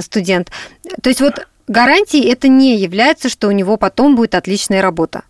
студент, 0.01 0.51
то 1.03 1.09
есть 1.09 1.21
вот 1.21 1.47
гарантией 1.69 2.31
это 2.31 2.49
не 2.49 2.77
является, 2.77 3.29
что 3.29 3.49
у 3.49 3.53
него 3.53 3.77
потом 3.77 4.17
будет 4.17 4.35
отличная 4.35 4.83
работа. 4.83 5.23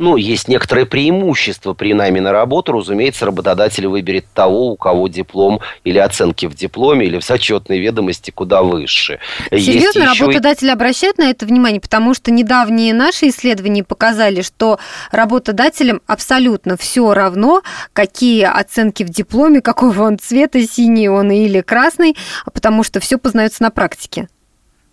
ну, 0.00 0.16
есть 0.16 0.48
некоторые 0.48 0.86
преимущества 0.86 1.74
при 1.74 1.92
найме 1.92 2.22
на 2.22 2.32
работу. 2.32 2.72
Разумеется, 2.72 3.26
работодатель 3.26 3.86
выберет 3.86 4.24
того, 4.32 4.72
у 4.72 4.76
кого 4.76 5.08
диплом 5.08 5.60
или 5.84 5.98
оценки 5.98 6.46
в 6.46 6.54
дипломе, 6.54 7.06
или 7.06 7.18
в 7.18 7.24
зачетной 7.24 7.78
ведомости 7.80 8.30
куда 8.30 8.62
выше. 8.62 9.18
Серьезно, 9.50 10.06
работодатель 10.06 10.68
и... 10.68 10.70
обращает 10.70 11.18
на 11.18 11.24
это 11.24 11.44
внимание, 11.44 11.82
потому 11.82 12.14
что 12.14 12.30
недавние 12.30 12.94
наши 12.94 13.28
исследования 13.28 13.84
показали, 13.84 14.40
что 14.40 14.78
работодателям 15.12 16.00
абсолютно 16.06 16.78
все 16.78 17.12
равно, 17.12 17.60
какие 17.92 18.44
оценки 18.44 19.02
в 19.02 19.10
дипломе, 19.10 19.60
какого 19.70 20.04
он 20.04 20.18
цвета, 20.18 20.66
синий 20.66 21.10
он 21.10 21.30
или 21.30 21.60
красный, 21.60 22.16
потому 22.54 22.84
что 22.84 23.00
все 23.00 23.18
познается 23.18 23.62
на 23.62 23.70
практике. 23.70 24.28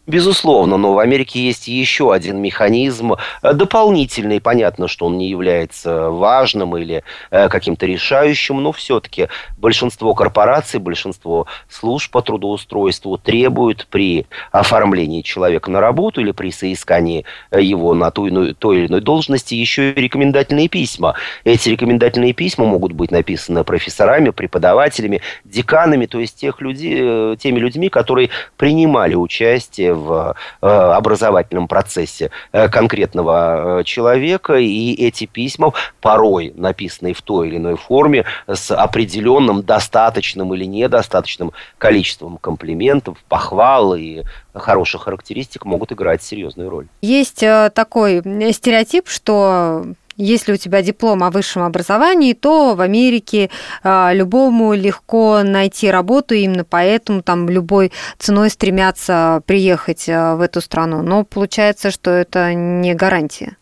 Безусловно, 0.07 0.77
но 0.77 0.93
в 0.93 0.99
Америке 0.99 1.41
есть 1.41 1.67
еще 1.67 2.13
один 2.13 2.41
механизм 2.41 3.15
э, 3.41 3.51
дополнительный. 3.51 4.39
Понятно, 4.39 4.87
что 4.87 5.07
он 5.07 5.17
не 5.17 5.27
является 5.27 6.09
важным 6.09 6.77
или 6.77 7.03
э, 7.29 7.49
каким-то 7.49 7.85
решающим, 7.85 8.63
но 8.63 8.71
все-таки 8.71 9.27
большинство 9.57 10.15
корпораций, 10.15 10.79
большинство 10.79 11.45
служб 11.69 12.09
по 12.09 12.21
трудоустройству 12.21 13.17
требуют 13.17 13.85
при 13.91 14.27
оформлении 14.53 15.23
человека 15.23 15.69
на 15.69 15.81
работу 15.81 16.21
или 16.21 16.31
при 16.31 16.51
соискании 16.51 17.25
э, 17.51 17.61
его 17.61 17.93
на 17.93 18.09
ту 18.09 18.27
иную, 18.27 18.55
той 18.55 18.77
или 18.77 18.87
иной 18.87 19.01
должности 19.01 19.55
еще 19.55 19.91
и 19.91 20.01
рекомендательные 20.01 20.69
письма. 20.69 21.15
Эти 21.43 21.67
рекомендательные 21.67 22.31
письма 22.31 22.63
могут 22.63 22.93
быть 22.93 23.11
написаны 23.11 23.65
профессорами, 23.65 24.29
преподавателями, 24.29 25.19
деканами, 25.43 26.05
то 26.05 26.21
есть 26.21 26.37
тех 26.37 26.61
людей, 26.61 27.35
теми 27.35 27.59
людьми, 27.59 27.89
которые 27.89 28.29
принимали 28.55 29.13
участие 29.13 29.96
в 29.97 30.35
э, 30.61 30.67
образовательном 30.67 31.67
процессе 31.67 32.31
э, 32.51 32.69
конкретного 32.69 33.79
э, 33.79 33.83
человека, 33.83 34.55
и 34.55 34.93
эти 34.93 35.25
письма 35.25 35.73
порой 36.01 36.53
написанные 36.55 37.13
в 37.13 37.21
той 37.21 37.49
или 37.49 37.57
иной 37.57 37.75
форме 37.75 38.25
с 38.47 38.71
определенным 38.71 39.63
достаточным 39.63 40.53
или 40.53 40.65
недостаточным 40.65 41.51
количеством 41.77 42.37
комплиментов, 42.37 43.17
похвал 43.27 43.95
и 43.95 44.23
хороших 44.53 45.03
характеристик 45.03 45.65
могут 45.65 45.91
играть 45.91 46.23
серьезную 46.23 46.69
роль. 46.69 46.87
Есть 47.01 47.43
такой 47.73 48.21
стереотип, 48.53 49.07
что 49.07 49.85
если 50.17 50.53
у 50.53 50.57
тебя 50.57 50.81
диплом 50.81 51.23
о 51.23 51.31
высшем 51.31 51.63
образовании, 51.63 52.33
то 52.33 52.75
в 52.75 52.81
Америке 52.81 53.49
э, 53.83 54.09
любому 54.13 54.73
легко 54.73 55.43
найти 55.43 55.89
работу, 55.89 56.35
именно 56.35 56.63
поэтому 56.63 57.21
там 57.21 57.49
любой 57.49 57.91
ценой 58.17 58.49
стремятся 58.49 59.41
приехать 59.45 60.09
э, 60.09 60.35
в 60.35 60.41
эту 60.41 60.61
страну. 60.61 61.01
Но 61.03 61.23
получается, 61.23 61.91
что 61.91 62.11
это 62.11 62.53
не 62.53 62.93
гарантия 62.93 63.57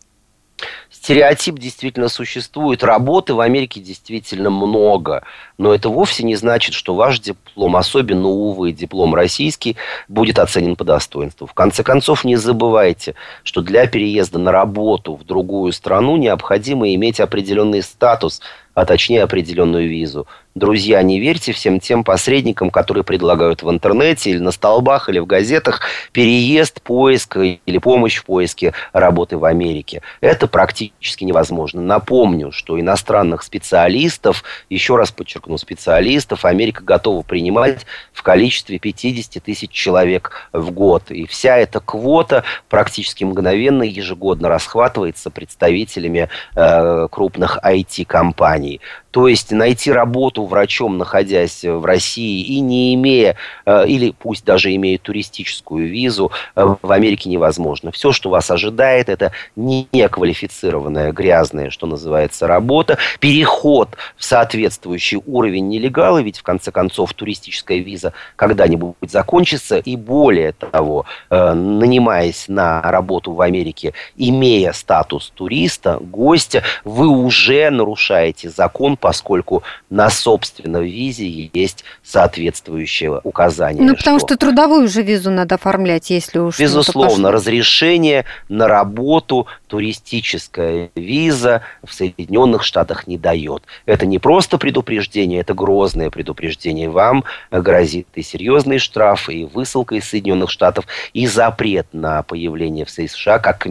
стереотип 1.05 1.59
действительно 1.59 2.09
существует, 2.09 2.83
работы 2.83 3.35
в 3.35 3.39
Америке 3.39 3.79
действительно 3.79 4.49
много, 4.49 5.21
но 5.59 5.71
это 5.71 5.89
вовсе 5.89 6.23
не 6.23 6.35
значит, 6.35 6.73
что 6.73 6.95
ваш 6.95 7.19
диплом, 7.19 7.75
особенно, 7.75 8.27
увы, 8.27 8.71
диплом 8.71 9.13
российский, 9.13 9.77
будет 10.07 10.39
оценен 10.39 10.75
по 10.75 10.83
достоинству. 10.83 11.45
В 11.45 11.53
конце 11.53 11.83
концов, 11.83 12.23
не 12.23 12.37
забывайте, 12.37 13.13
что 13.43 13.61
для 13.61 13.85
переезда 13.85 14.39
на 14.39 14.51
работу 14.51 15.15
в 15.15 15.23
другую 15.23 15.73
страну 15.73 16.17
необходимо 16.17 16.91
иметь 16.95 17.19
определенный 17.19 17.83
статус– 17.83 18.41
а 18.75 18.85
точнее 18.85 19.23
определенную 19.23 19.89
визу. 19.89 20.27
Друзья, 20.53 21.01
не 21.01 21.19
верьте 21.19 21.51
всем 21.51 21.81
тем 21.81 22.05
посредникам, 22.05 22.69
которые 22.69 23.03
предлагают 23.03 23.61
в 23.61 23.69
интернете 23.69 24.29
или 24.29 24.37
на 24.37 24.51
столбах, 24.51 25.09
или 25.09 25.19
в 25.19 25.25
газетах 25.25 25.81
переезд, 26.13 26.81
поиск 26.81 27.35
или 27.37 27.77
помощь 27.77 28.17
в 28.17 28.25
поиске 28.25 28.73
работы 28.93 29.37
в 29.37 29.43
Америке. 29.43 30.01
Это 30.21 30.47
практически 30.47 31.25
невозможно. 31.25 31.81
Напомню, 31.81 32.53
что 32.53 32.79
иностранных 32.79 33.43
специалистов, 33.43 34.45
еще 34.69 34.95
раз 34.95 35.11
подчеркну, 35.11 35.57
специалистов 35.57 36.45
Америка 36.45 36.83
готова 36.83 37.21
принимать 37.21 37.85
в 38.13 38.23
количестве 38.23 38.79
50 38.79 39.43
тысяч 39.43 39.71
человек 39.71 40.49
в 40.53 40.71
год. 40.71 41.11
И 41.11 41.25
вся 41.25 41.57
эта 41.57 41.81
квота 41.81 42.45
практически 42.69 43.25
мгновенно 43.25 43.83
ежегодно 43.83 44.47
расхватывается 44.47 45.29
представителями 45.31 46.29
э, 46.55 47.07
крупных 47.11 47.57
IT-компаний 47.61 48.64
компании. 48.65 48.81
То 49.15 49.29
есть 49.29 49.51
найти 49.51 49.93
работу 49.93 50.43
врачом, 50.43 50.97
находясь 50.97 51.63
в 51.63 51.85
России 51.85 52.41
и 52.41 52.59
не 52.59 52.93
имея, 52.95 53.37
э, 53.65 53.87
или 53.87 54.11
пусть 54.11 54.43
даже 54.43 54.75
имея 54.75 54.97
туристическую 54.97 55.87
визу, 55.87 56.33
э, 56.57 56.75
в 56.81 56.91
Америке 56.91 57.29
невозможно. 57.29 57.93
Все, 57.93 58.11
что 58.11 58.29
вас 58.29 58.51
ожидает, 58.51 59.07
это 59.07 59.31
неквалифицированная, 59.55 61.13
грязная, 61.13 61.69
что 61.69 61.87
называется, 61.87 62.45
работа, 62.45 62.97
переход 63.21 63.95
в 64.17 64.25
соответствующий 64.25 65.21
уровень 65.25 65.69
нелегала, 65.69 66.21
ведь 66.21 66.39
в 66.39 66.43
конце 66.43 66.73
концов 66.73 67.13
туристическая 67.13 67.77
виза 67.77 68.11
когда-нибудь 68.35 68.97
закончится, 69.09 69.77
и 69.77 69.95
более 69.95 70.51
того, 70.51 71.05
э, 71.29 71.53
нанимаясь 71.53 72.49
на 72.49 72.81
работу 72.81 73.31
в 73.31 73.39
Америке, 73.39 73.93
имея 74.17 74.73
статус 74.73 75.31
туриста, 75.33 75.99
гостя, 76.01 76.63
вы 76.83 77.07
уже 77.07 77.69
нарушаете 77.69 78.49
закон 78.49 78.97
поскольку 79.05 79.61
на 79.91 80.09
собственной 80.09 80.89
визе 80.89 81.27
есть 81.53 81.85
соответствующее 82.01 83.21
указание. 83.23 83.83
Ну, 83.83 83.95
потому 83.95 84.17
что, 84.17 84.29
что 84.29 84.37
трудовую 84.37 84.87
же 84.87 85.03
визу 85.03 85.29
надо 85.29 85.53
оформлять, 85.55 86.09
если 86.09 86.39
уж... 86.39 86.57
Безусловно, 86.59 87.29
разрешение 87.29 88.25
на 88.49 88.67
работу, 88.67 89.45
туристическая 89.67 90.89
виза 90.95 91.61
в 91.83 91.93
Соединенных 91.93 92.63
Штатах 92.63 93.05
не 93.05 93.19
дает. 93.19 93.61
Это 93.85 94.07
не 94.07 94.17
просто 94.17 94.57
предупреждение, 94.57 95.41
это 95.41 95.53
грозное 95.53 96.09
предупреждение. 96.09 96.89
Вам 96.89 97.25
грозит 97.51 98.07
и 98.15 98.23
серьезный 98.23 98.79
штраф, 98.79 99.29
и 99.29 99.45
высылка 99.45 99.93
из 99.93 100.09
Соединенных 100.09 100.49
Штатов, 100.49 100.85
и 101.13 101.27
запрет 101.27 101.85
на 101.93 102.23
появление 102.23 102.85
в 102.85 102.89
США 102.89 103.37
как 103.37 103.67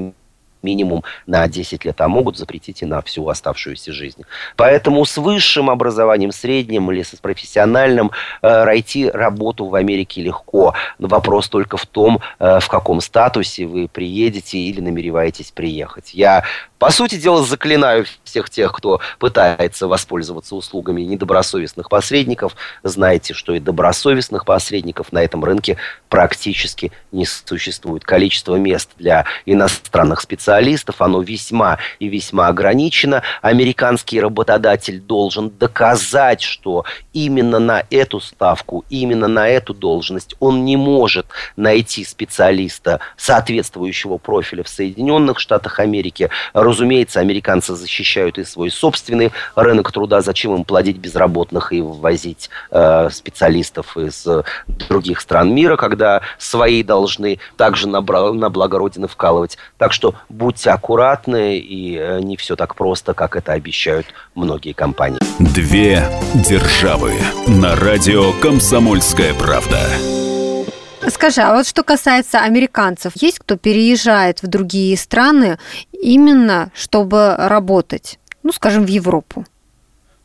минимум 0.65 1.05
на 1.27 1.47
10 1.47 1.85
лет, 1.85 2.01
а 2.01 2.09
могут 2.09 2.37
запретить 2.37 2.83
и 2.83 2.87
на 2.87 3.01
всю 3.03 3.29
оставшуюся 3.29 3.93
жизнь. 3.93 4.23
Поэтому 4.57 5.05
с 5.05 5.17
высшим 5.17 5.71
образованием, 5.71 6.33
средним 6.33 6.91
или 6.91 7.03
с 7.03 7.15
профессиональным 7.21 8.11
э, 8.43 8.65
найти 8.65 9.09
работу 9.09 9.67
в 9.67 9.75
Америке 9.77 10.23
легко. 10.23 10.75
Вопрос 10.99 11.49
только 11.49 11.77
в 11.77 11.87
том, 11.87 12.21
э, 12.41 12.59
в 12.61 12.69
каком 12.69 13.01
статусе 13.01 13.67
вы 13.67 13.87
приедете 13.87 14.59
или 14.59 14.81
намереваетесь 14.81 15.53
приехать. 15.53 16.15
Я 16.15 16.45
по 16.85 16.91
сути 16.91 17.14
дела, 17.14 17.43
заклинаю 17.43 18.05
всех 18.24 18.51
тех, 18.51 18.70
кто 18.70 19.01
пытается 19.18 19.89
воспользоваться 19.89 20.55
услугами 20.55 21.01
недобросовестных 21.01 21.89
посредников. 21.89 22.55
Знайте, 22.82 23.32
что 23.32 23.55
и 23.55 23.59
добросовестных 23.59 24.45
посредников 24.45 25.11
на 25.11 25.22
этом 25.22 25.43
рынке 25.43 25.78
практически 26.11 26.93
не 27.11 27.24
существует. 27.24 28.05
Количество 28.05 28.57
мест 28.57 28.91
для 28.99 29.24
иностранных 29.47 30.20
специалистов, 30.20 31.01
оно 31.01 31.22
весьма 31.22 31.78
и 32.01 32.09
весьма 32.09 32.49
ограничено. 32.49 33.22
Американский 33.41 34.20
работодатель 34.20 35.01
должен 35.01 35.49
доказать, 35.49 36.43
что 36.43 36.85
именно 37.14 37.61
на 37.61 37.85
эту 37.89 38.20
ставку, 38.20 38.85
именно 38.91 39.26
на 39.26 39.49
эту 39.49 39.72
должность 39.72 40.35
он 40.39 40.66
не 40.66 40.76
может 40.76 41.28
найти 41.57 42.05
специалиста 42.05 43.01
соответствующего 43.16 44.18
профиля 44.18 44.62
в 44.62 44.68
Соединенных 44.68 45.41
Штатах 45.41 45.80
Америки, 45.80 46.28
Разумеется, 46.75 47.20
американцы 47.20 47.77
защищают 47.77 48.37
и 48.37 48.45
свой 48.45 48.68
собственный 48.68 49.31
рынок 49.55 49.93
труда. 49.93 50.20
Зачем 50.22 50.57
им 50.57 50.64
плодить 50.64 50.97
безработных 50.97 51.72
и 51.72 51.81
ввозить 51.81 52.51
э, 52.72 53.11
специалистов 53.12 53.97
из 53.97 54.27
других 54.66 55.20
стран 55.20 55.55
мира, 55.55 55.77
когда 55.77 56.22
свои 56.37 56.83
должны 56.83 57.39
также 57.57 57.87
на, 57.87 58.01
на 58.01 58.51
благо 58.51 58.79
Родины 58.79 59.07
вкалывать. 59.07 59.57
Так 59.79 59.93
что 59.93 60.16
будьте 60.29 60.70
аккуратны, 60.70 61.59
и 61.59 61.97
э, 61.97 62.18
не 62.20 62.37
все 62.37 62.57
так 62.57 62.75
просто, 62.75 63.14
как 63.14 63.37
это 63.37 63.53
обещают 63.53 64.07
многие 64.35 64.72
компании. 64.72 65.20
Две 65.39 66.03
державы 66.35 67.12
на 67.47 67.77
радио 67.77 68.33
«Комсомольская 68.43 69.33
правда». 69.35 69.79
Скажи, 71.09 71.43
а 71.43 71.55
вот 71.55 71.67
что 71.67 71.83
касается 71.83 72.41
американцев, 72.41 73.13
есть 73.17 73.39
кто 73.39 73.57
переезжает 73.57 74.43
в 74.43 74.47
другие 74.47 74.97
страны 74.97 75.59
именно 75.93 76.71
чтобы 76.75 77.35
работать? 77.37 78.19
Ну, 78.43 78.53
скажем, 78.53 78.85
в 78.85 78.89
Европу. 78.89 79.45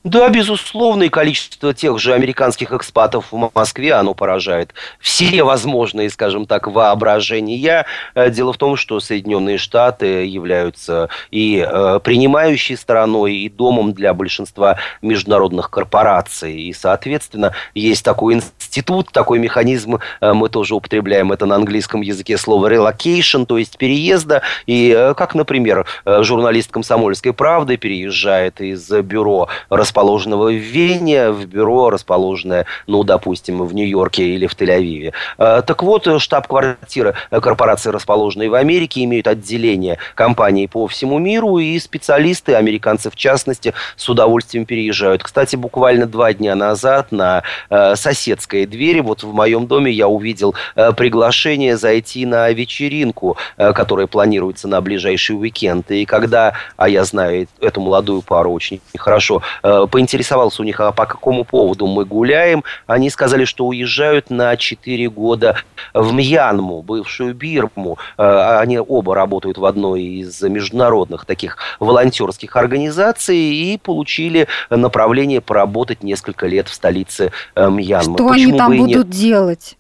Да, 0.06 0.30
безусловно, 0.30 1.04
и 1.04 1.10
количество 1.10 1.74
тех 1.74 2.00
же 2.00 2.14
американских 2.14 2.72
экспатов 2.72 3.34
в 3.34 3.52
Москве, 3.54 3.92
оно 3.96 4.14
поражает 4.14 4.74
все 4.98 5.44
возможные, 5.44 6.10
скажем 6.10 6.46
так, 6.46 6.68
воображения. 6.68 7.86
Э, 8.16 8.30
дело 8.30 8.54
в 8.54 8.58
том, 8.58 8.78
что 8.78 9.02
Соединенные 9.02 9.58
Штаты 9.58 10.26
являются 10.26 11.10
и 11.32 11.60
э, 11.70 12.00
принимающей 12.02 12.78
стороной, 12.78 13.36
и 13.36 13.50
домом 13.50 13.92
для 13.92 14.14
большинства 14.14 14.78
международных 15.02 15.70
корпораций. 15.70 16.62
И, 16.62 16.72
соответственно, 16.72 17.54
есть 17.76 18.06
такой 18.06 18.36
институт, 18.36 19.12
такой 19.12 19.40
механизм, 19.40 20.00
э, 20.22 20.32
мы 20.32 20.48
тоже 20.48 20.76
употребляем 20.76 21.34
это 21.34 21.46
на 21.46 21.56
английском 21.56 22.00
языке 22.00 22.38
слово 22.38 22.72
relocation, 22.72 23.46
то 23.46 23.58
есть 23.58 23.78
переезда. 23.78 24.44
И, 24.66 25.14
как, 25.18 25.36
например, 25.36 25.86
журналист 26.06 26.72
«Комсомольской 26.72 27.34
правды» 27.34 27.76
переезжает 27.76 28.62
из 28.62 28.90
бюро 28.90 29.50
расположенного 29.90 30.52
в 30.52 30.56
Вене, 30.56 31.32
в 31.32 31.46
бюро, 31.48 31.90
расположенное, 31.90 32.66
ну, 32.86 33.04
допустим, 33.04 33.64
в 33.64 33.74
Нью-Йорке 33.74 34.24
или 34.24 34.46
в 34.46 34.54
Тель-Авиве. 34.54 35.14
А, 35.40 35.64
так 35.64 35.82
вот, 35.82 36.08
штаб-квартира 36.22 37.16
корпорации, 37.32 37.90
расположенной 37.90 38.50
в 38.50 38.54
Америке, 38.54 39.04
имеют 39.04 39.28
отделение 39.28 39.98
компаний 40.14 40.68
по 40.68 40.88
всему 40.88 41.18
миру, 41.18 41.58
и 41.58 41.80
специалисты, 41.80 42.54
американцы 42.54 43.10
в 43.10 43.16
частности, 43.16 43.74
с 43.96 44.08
удовольствием 44.08 44.66
переезжают. 44.66 45.24
Кстати, 45.24 45.56
буквально 45.56 46.06
два 46.06 46.34
дня 46.34 46.54
назад 46.56 47.12
на 47.12 47.42
э, 47.72 47.96
соседской 47.96 48.68
двери, 48.68 49.00
вот 49.00 49.24
в 49.24 49.34
моем 49.34 49.66
доме 49.66 49.92
я 49.92 50.08
увидел 50.08 50.54
э, 50.76 50.92
приглашение 50.94 51.78
зайти 51.78 52.28
на 52.28 52.52
вечеринку, 52.52 53.38
э, 53.58 53.74
которая 53.74 54.06
планируется 54.06 54.68
на 54.68 54.82
ближайший 54.82 55.36
уикенд. 55.36 55.90
И 55.90 56.06
когда, 56.06 56.54
а 56.78 56.88
я 56.88 57.04
знаю 57.06 57.48
эту 57.60 57.82
молодую 57.82 58.22
пару 58.22 58.52
очень 58.52 58.82
хорошо, 58.96 59.42
Э, 59.64 59.79
поинтересовался 59.88 60.62
у 60.62 60.66
них, 60.66 60.80
а 60.80 60.92
по 60.92 61.06
какому 61.06 61.44
поводу 61.44 61.88
мы 61.88 62.06
гуляем. 62.06 62.64
Они 62.88 63.10
сказали, 63.10 63.46
что 63.46 63.66
уезжают 63.66 64.30
на 64.30 64.56
4 64.56 65.10
года 65.10 65.58
в 65.94 66.14
Мьянму, 66.14 66.82
бывшую 66.82 67.34
Бирму. 67.34 67.98
Э, 68.18 68.60
они 68.60 68.80
оба 68.80 69.16
работают 69.16 69.58
в 69.58 69.66
одной 69.66 70.04
из 70.04 70.42
международных 70.42 71.26
таких 71.26 71.58
волонтерских 71.80 72.56
организаций 72.56 73.38
и 73.38 73.78
получили 73.78 74.48
направление 74.70 75.42
поработать 75.42 76.04
несколько 76.04 76.48
лет 76.48 76.68
в 76.68 76.74
столице 76.74 77.32
э, 77.56 77.70
Мьянмы. 77.70 78.16
Что 78.16 78.28
Почему 78.28 78.50
они 78.50 78.58
там 78.58 78.78
будут 78.78 79.08
нет? 79.08 79.10
делать? 79.10 79.79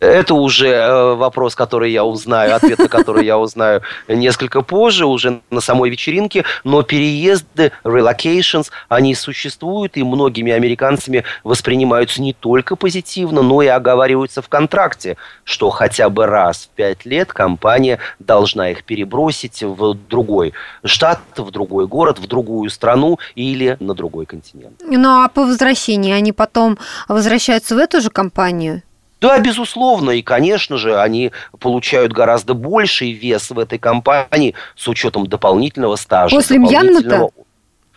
Это 0.00 0.34
уже 0.34 0.68
э, 0.68 1.14
вопрос, 1.14 1.54
который 1.54 1.92
я 1.92 2.04
узнаю, 2.04 2.56
ответ 2.56 2.78
на 2.78 2.88
который 2.88 3.26
я 3.26 3.38
узнаю 3.38 3.82
несколько 4.08 4.62
позже, 4.62 5.04
уже 5.04 5.42
на 5.50 5.60
самой 5.60 5.90
вечеринке. 5.90 6.44
Но 6.64 6.82
переезды, 6.82 7.72
relocations, 7.84 8.70
они 8.88 9.14
существуют, 9.14 9.98
и 9.98 10.02
многими 10.02 10.52
американцами 10.52 11.24
воспринимаются 11.44 12.22
не 12.22 12.32
только 12.32 12.76
позитивно, 12.76 13.42
но 13.42 13.60
и 13.60 13.66
оговариваются 13.66 14.40
в 14.40 14.48
контракте, 14.48 15.18
что 15.44 15.68
хотя 15.68 16.08
бы 16.08 16.24
раз 16.26 16.64
в 16.64 16.76
пять 16.76 17.04
лет 17.04 17.32
компания 17.32 17.98
должна 18.18 18.70
их 18.70 18.84
перебросить 18.84 19.62
в 19.62 19.94
другой 20.08 20.54
штат, 20.82 21.20
в 21.36 21.50
другой 21.50 21.86
город, 21.86 22.18
в 22.18 22.26
другую 22.26 22.70
страну 22.70 23.18
или 23.34 23.76
на 23.80 23.94
другой 23.94 24.24
континент. 24.24 24.80
Ну 24.80 25.22
а 25.22 25.28
по 25.28 25.42
возвращении 25.42 26.12
они 26.12 26.32
потом 26.32 26.78
возвращаются 27.06 27.74
в 27.74 27.78
эту 27.78 28.00
же 28.00 28.08
компанию? 28.08 28.82
Да, 29.20 29.38
безусловно, 29.38 30.10
и, 30.10 30.22
конечно 30.22 30.78
же, 30.78 30.98
они 30.98 31.32
получают 31.58 32.12
гораздо 32.12 32.54
больший 32.54 33.12
вес 33.12 33.50
в 33.50 33.58
этой 33.58 33.78
компании 33.78 34.54
с 34.76 34.88
учетом 34.88 35.26
дополнительного 35.26 35.96
стажа. 35.96 36.34
После 36.34 36.58
дополнительного... 36.58 37.30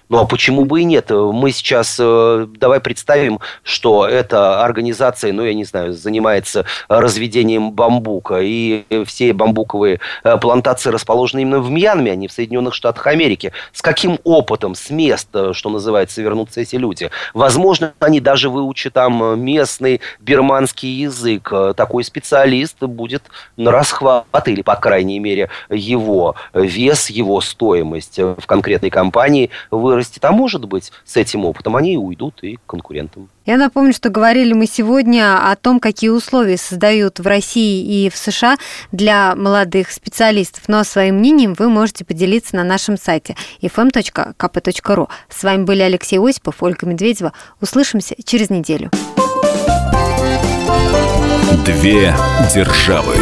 Ну 0.09 0.19
а 0.19 0.25
почему 0.25 0.65
бы 0.65 0.81
и 0.81 0.83
нет? 0.83 1.09
Мы 1.09 1.51
сейчас, 1.51 1.97
э, 1.99 2.47
давай 2.57 2.79
представим, 2.79 3.39
что 3.63 4.07
эта 4.07 4.63
организация, 4.63 5.33
ну 5.33 5.43
я 5.43 5.53
не 5.53 5.63
знаю, 5.63 5.93
занимается 5.93 6.65
разведением 6.87 7.71
бамбука, 7.71 8.39
и 8.41 8.83
все 9.05 9.33
бамбуковые 9.33 9.99
э, 10.23 10.37
плантации 10.37 10.91
расположены 10.91 11.41
именно 11.41 11.59
в 11.59 11.71
Мьянме, 11.71 12.11
а 12.11 12.15
не 12.15 12.27
в 12.27 12.31
Соединенных 12.31 12.73
Штатах 12.73 13.07
Америки. 13.07 13.53
С 13.71 13.81
каким 13.81 14.19
опытом, 14.23 14.75
с 14.75 14.89
места, 14.91 15.53
что 15.53 15.69
называется, 15.69 16.21
вернутся 16.21 16.61
эти 16.61 16.75
люди? 16.75 17.09
Возможно, 17.33 17.93
они 17.99 18.19
даже 18.19 18.49
выучат 18.49 18.93
там 18.93 19.39
местный 19.41 20.01
бирманский 20.19 20.89
язык. 20.89 21.51
Такой 21.75 22.03
специалист 22.03 22.79
будет 22.81 23.23
на 23.57 23.71
расхват, 23.71 24.25
или, 24.45 24.61
по 24.61 24.75
крайней 24.75 25.17
мере, 25.19 25.49
его 25.69 26.35
вес, 26.53 27.09
его 27.09 27.41
стоимость 27.41 28.19
в 28.19 28.45
конкретной 28.45 28.91
компании 28.91 29.49
вырастет 29.71 30.02
вырастет. 30.03 30.25
А 30.25 30.31
может 30.31 30.65
быть, 30.65 30.91
с 31.05 31.17
этим 31.17 31.45
опытом 31.45 31.75
они 31.75 31.93
и 31.93 31.97
уйдут 31.97 32.43
и 32.43 32.57
к 32.57 32.65
конкурентам. 32.65 33.29
Я 33.45 33.57
напомню, 33.57 33.93
что 33.93 34.09
говорили 34.09 34.53
мы 34.53 34.67
сегодня 34.67 35.51
о 35.51 35.55
том, 35.55 35.79
какие 35.79 36.09
условия 36.09 36.57
создают 36.57 37.19
в 37.19 37.27
России 37.27 38.05
и 38.05 38.09
в 38.09 38.15
США 38.15 38.57
для 38.91 39.35
молодых 39.35 39.91
специалистов. 39.91 40.63
Но 40.67 40.83
своим 40.83 41.15
мнением 41.15 41.53
вы 41.53 41.69
можете 41.69 42.05
поделиться 42.05 42.55
на 42.55 42.63
нашем 42.63 42.97
сайте 42.97 43.35
fm.kp.ru. 43.61 45.09
С 45.29 45.43
вами 45.43 45.63
были 45.63 45.81
Алексей 45.81 46.19
Осипов, 46.19 46.61
Ольга 46.61 46.85
Медведева. 46.85 47.33
Услышимся 47.61 48.15
через 48.23 48.49
неделю. 48.49 48.91
Две 51.65 52.15
державы. 52.53 53.15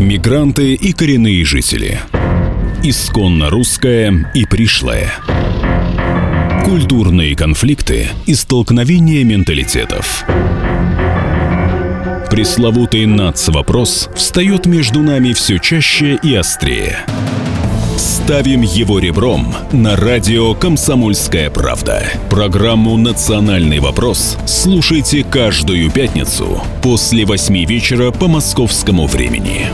Мигранты 0.00 0.72
и 0.72 0.94
коренные 0.94 1.44
жители. 1.44 2.00
Исконно 2.82 3.50
русская 3.50 4.32
и 4.32 4.46
пришлая. 4.46 5.12
Культурные 6.64 7.36
конфликты 7.36 8.08
и 8.24 8.34
столкновения 8.34 9.22
менталитетов. 9.24 10.24
Пресловутый 12.30 13.04
НАЦ-вопрос 13.04 14.08
встает 14.16 14.64
между 14.64 15.02
нами 15.02 15.34
все 15.34 15.58
чаще 15.58 16.18
и 16.22 16.34
острее. 16.34 17.04
Ставим 18.00 18.62
его 18.62 18.98
ребром 18.98 19.54
на 19.72 19.94
радио 19.94 20.54
«Комсомольская 20.54 21.50
правда». 21.50 22.02
Программу 22.30 22.96
«Национальный 22.96 23.78
вопрос» 23.78 24.38
слушайте 24.46 25.22
каждую 25.22 25.90
пятницу 25.90 26.62
после 26.82 27.26
восьми 27.26 27.66
вечера 27.66 28.10
по 28.10 28.26
московскому 28.26 29.06
времени. 29.06 29.66